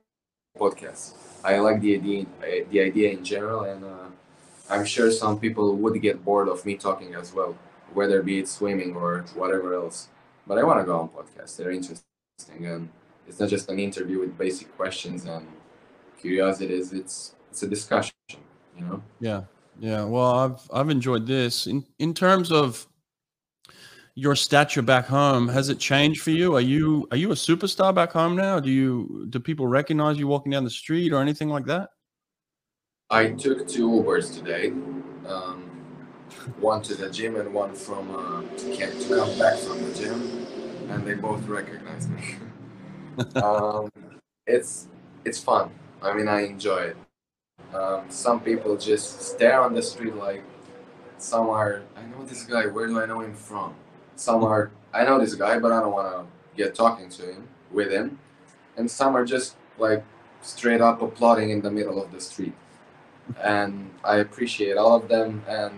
[0.58, 1.14] podcasts.
[1.44, 4.08] I like the idea, uh, the idea in general, and uh,
[4.70, 7.56] I'm sure some people would get bored of me talking as well,
[7.94, 10.10] whether be it swimming or whatever else.
[10.48, 12.06] But I want to go on podcasts; they're interesting,
[12.66, 12.89] and
[13.28, 15.48] it's not just an interview with basic questions and
[16.20, 16.94] curiosities.
[16.94, 18.14] It's it's a discussion,
[18.78, 19.04] you know.
[19.20, 19.44] Yeah.
[19.80, 20.06] Yeah.
[20.06, 21.68] Well, I've I've enjoyed this.
[21.68, 22.88] In in terms of
[24.16, 26.55] your stature back home, has it changed for you?
[26.55, 28.59] Are you are you a superstar back home now?
[28.59, 31.89] Do you do people recognize you walking down the street or anything like that?
[33.09, 34.70] I took two Ubers today,
[35.28, 35.70] um,
[36.59, 40.47] one to the gym and one from uh, to, to come back from the gym,
[40.89, 42.36] and they both recognized me.
[43.41, 43.89] um,
[44.47, 44.88] it's
[45.26, 45.72] it's fun.
[46.01, 46.97] I mean, I enjoy it.
[47.74, 50.43] Um, some people just stare on the street like
[51.18, 51.84] some are.
[51.95, 52.66] I know this guy.
[52.66, 53.76] Where do I know him from?
[54.22, 54.69] Some are.
[54.93, 58.19] I know this guy, but I don't want to get talking to him with him.
[58.78, 60.03] And some are just like
[60.43, 62.53] straight up applauding in the middle of the street
[63.43, 65.43] and I appreciate all of them.
[65.47, 65.74] And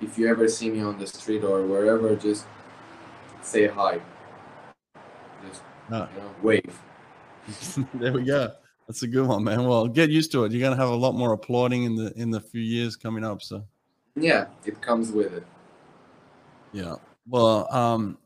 [0.00, 2.46] if you ever see me on the street or wherever, just
[3.42, 4.00] say hi.
[5.46, 6.08] Just Ah.
[6.14, 6.80] you know, wave.
[7.94, 8.52] there we go.
[8.86, 9.64] That's a good one, man.
[9.66, 10.52] Well, get used to it.
[10.52, 13.42] You're gonna have a lot more applauding in the in the few years coming up.
[13.42, 13.64] So
[14.16, 15.44] Yeah, it comes with it.
[16.72, 16.94] yeah.
[17.26, 18.18] Well, um,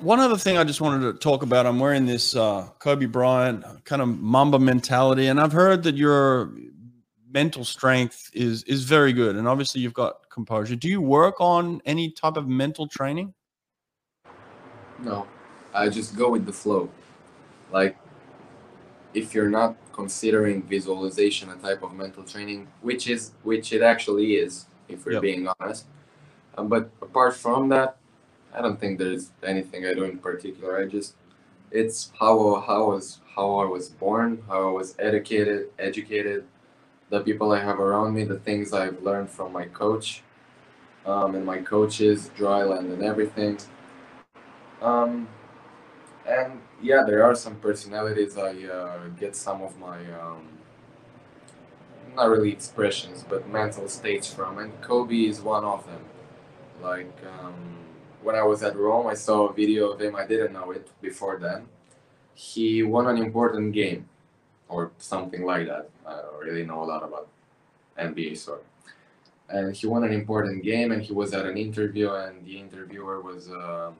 [0.00, 1.66] one other thing I just wanted to talk about.
[1.66, 6.52] I'm wearing this uh, Kobe Bryant kind of Mamba mentality, and I've heard that your
[7.30, 10.76] mental strength is is very good, and obviously you've got composure.
[10.76, 13.34] Do you work on any type of mental training?
[14.98, 15.26] No,
[15.74, 16.90] I just go with the flow.
[17.70, 17.96] Like,
[19.14, 24.34] if you're not considering visualization a type of mental training, which is which it actually
[24.34, 25.22] is, if we're Yep.
[25.22, 25.86] being honest.
[26.56, 27.96] Um, but apart from that,
[28.54, 30.78] I don't think there's anything I do in particular.
[30.78, 31.14] I just
[31.70, 36.44] it's how how was how I was born, how I was educated, educated,
[37.08, 40.22] the people I have around me, the things I've learned from my coach,
[41.06, 43.58] um, and my coaches, Dryland, and everything.
[44.82, 45.28] Um,
[46.26, 48.36] and yeah, there are some personalities.
[48.36, 50.48] I uh, get some of my um,
[52.14, 56.00] not really expressions, but mental states from, and Kobe is one of them.
[56.82, 57.54] Like um,
[58.22, 60.16] when I was at Rome, I saw a video of him.
[60.16, 61.66] I didn't know it before then.
[62.34, 64.08] He won an important game,
[64.68, 65.88] or something like that.
[66.06, 67.28] I don't really know a lot about
[67.98, 68.62] NBA, sorry.
[69.48, 73.20] And he won an important game, and he was at an interview, and the interviewer
[73.20, 73.50] was.
[73.50, 73.96] um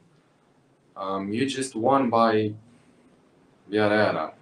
[0.96, 2.52] um, you just won by
[3.68, 4.32] yada.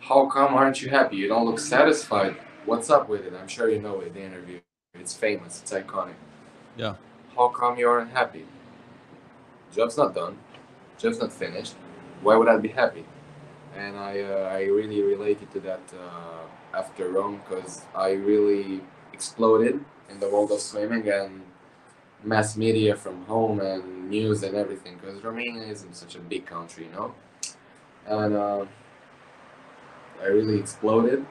[0.00, 1.16] How come aren't you happy?
[1.16, 2.36] You don't look satisfied.
[2.64, 3.34] What's up with it?
[3.38, 4.60] I'm sure you know it, the interview.
[4.94, 6.14] It's famous, it's iconic.
[6.76, 6.94] Yeah.
[7.36, 8.46] How come you aren't happy?
[9.74, 10.38] Job's not done.
[10.98, 11.74] Job's not finished.
[12.22, 13.04] why would I be happy?
[13.76, 16.44] And I uh, I really related to that uh,
[16.76, 21.42] after Rome because I really exploded in the world of swimming and
[22.24, 26.84] mass media from home and news and everything because Romania isn't such a big country,
[26.86, 27.14] you know.
[28.06, 28.66] And uh,
[30.22, 31.26] I really exploded,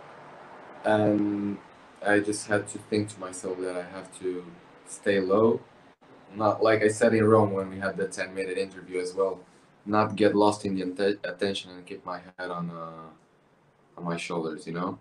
[0.83, 1.57] and
[2.05, 4.45] I just had to think to myself that I have to
[4.87, 5.61] stay low.
[6.35, 9.39] Not like I said in Rome when we had the 10 minute interview as well,
[9.85, 14.17] not get lost in the att- attention and keep my head on uh, on my
[14.17, 14.97] shoulders, you know?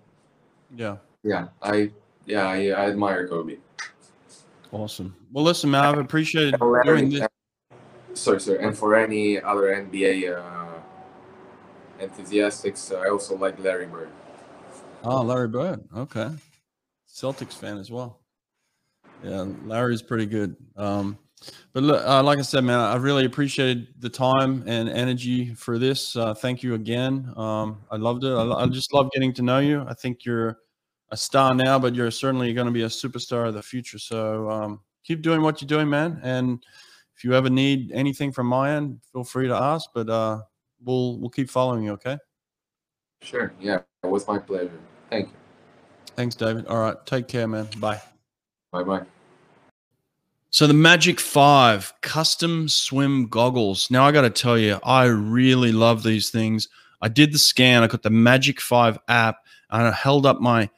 [0.75, 0.97] Yeah.
[1.23, 1.91] Yeah, I
[2.27, 3.57] yeah, I, I admire Kobe.
[4.73, 5.15] Awesome.
[5.33, 7.27] Well, listen, man, I've appreciated doing this.
[8.15, 8.65] Sorry, sorry.
[8.65, 10.81] And for any other NBA uh,
[12.01, 14.11] enthusiasts, I also like Larry Bird.
[15.03, 15.83] Oh, Larry Bird.
[15.97, 16.31] Okay.
[17.09, 18.20] Celtics fan as well.
[19.23, 20.57] Yeah, Larry's pretty good.
[20.77, 21.19] Um,
[21.73, 25.79] but look, uh, like I said, man, I really appreciated the time and energy for
[25.79, 26.15] this.
[26.17, 27.33] Uh, thank you again.
[27.37, 28.33] Um, I loved it.
[28.33, 29.85] I, I just love getting to know you.
[29.89, 30.59] I think you're
[31.11, 33.99] a star now, but you're certainly going to be a superstar of the future.
[33.99, 36.21] So um, keep doing what you're doing, man.
[36.23, 36.63] And
[37.17, 39.91] if you ever need anything from my end, feel free to ask.
[39.95, 40.43] But uh,
[40.85, 41.93] we'll we'll keep following you.
[41.93, 42.19] Okay.
[43.23, 43.53] Sure.
[43.61, 44.81] Yeah, it was my pleasure.
[45.11, 45.35] Thank you.
[46.17, 46.67] Thanks, David.
[46.67, 46.97] All right.
[47.07, 47.69] Take care, man.
[47.79, 48.01] Bye.
[48.73, 49.03] Bye bye.
[50.51, 53.91] So the Magic 5 custom swim goggles.
[53.91, 56.69] Now I got to tell you, I really love these things.
[57.01, 57.83] I did the scan.
[57.83, 59.37] I got the Magic 5 app
[59.71, 60.69] and I held up my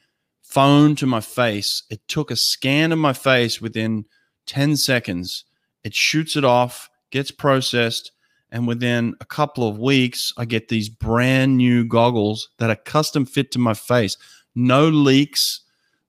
[0.43, 1.85] phone to my face.
[1.89, 4.05] It took a scan of my face within
[4.47, 5.45] 10 seconds.
[5.83, 8.13] It shoots it off, gets processed,
[8.51, 13.25] and within a couple of weeks, I get these brand new goggles that are custom
[13.25, 14.19] fit to my face.
[14.55, 15.62] No leaks.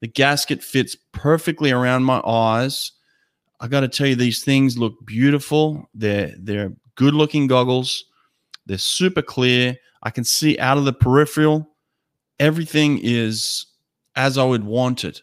[0.04, 2.92] The gasket fits perfectly around my eyes.
[3.62, 5.90] I got to tell you, these things look beautiful.
[5.94, 8.04] They're they're good looking goggles.
[8.66, 9.78] They're super clear.
[10.02, 11.70] I can see out of the peripheral.
[12.38, 13.66] Everything is
[14.18, 15.22] as I would want it.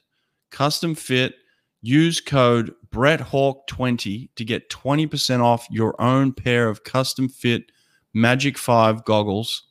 [0.49, 1.35] Custom fit.
[1.83, 7.71] Use code BrettHawke20 to get 20% off your own pair of custom fit
[8.15, 9.65] Magic 5 goggles.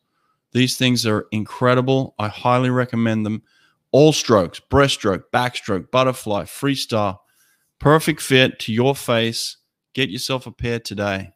[0.51, 2.13] These things are incredible.
[2.19, 3.41] I highly recommend them.
[3.91, 7.17] All strokes, breaststroke, backstroke, butterfly, freestyle.
[7.79, 9.57] Perfect fit to your face.
[9.95, 11.31] Get yourself a pair today.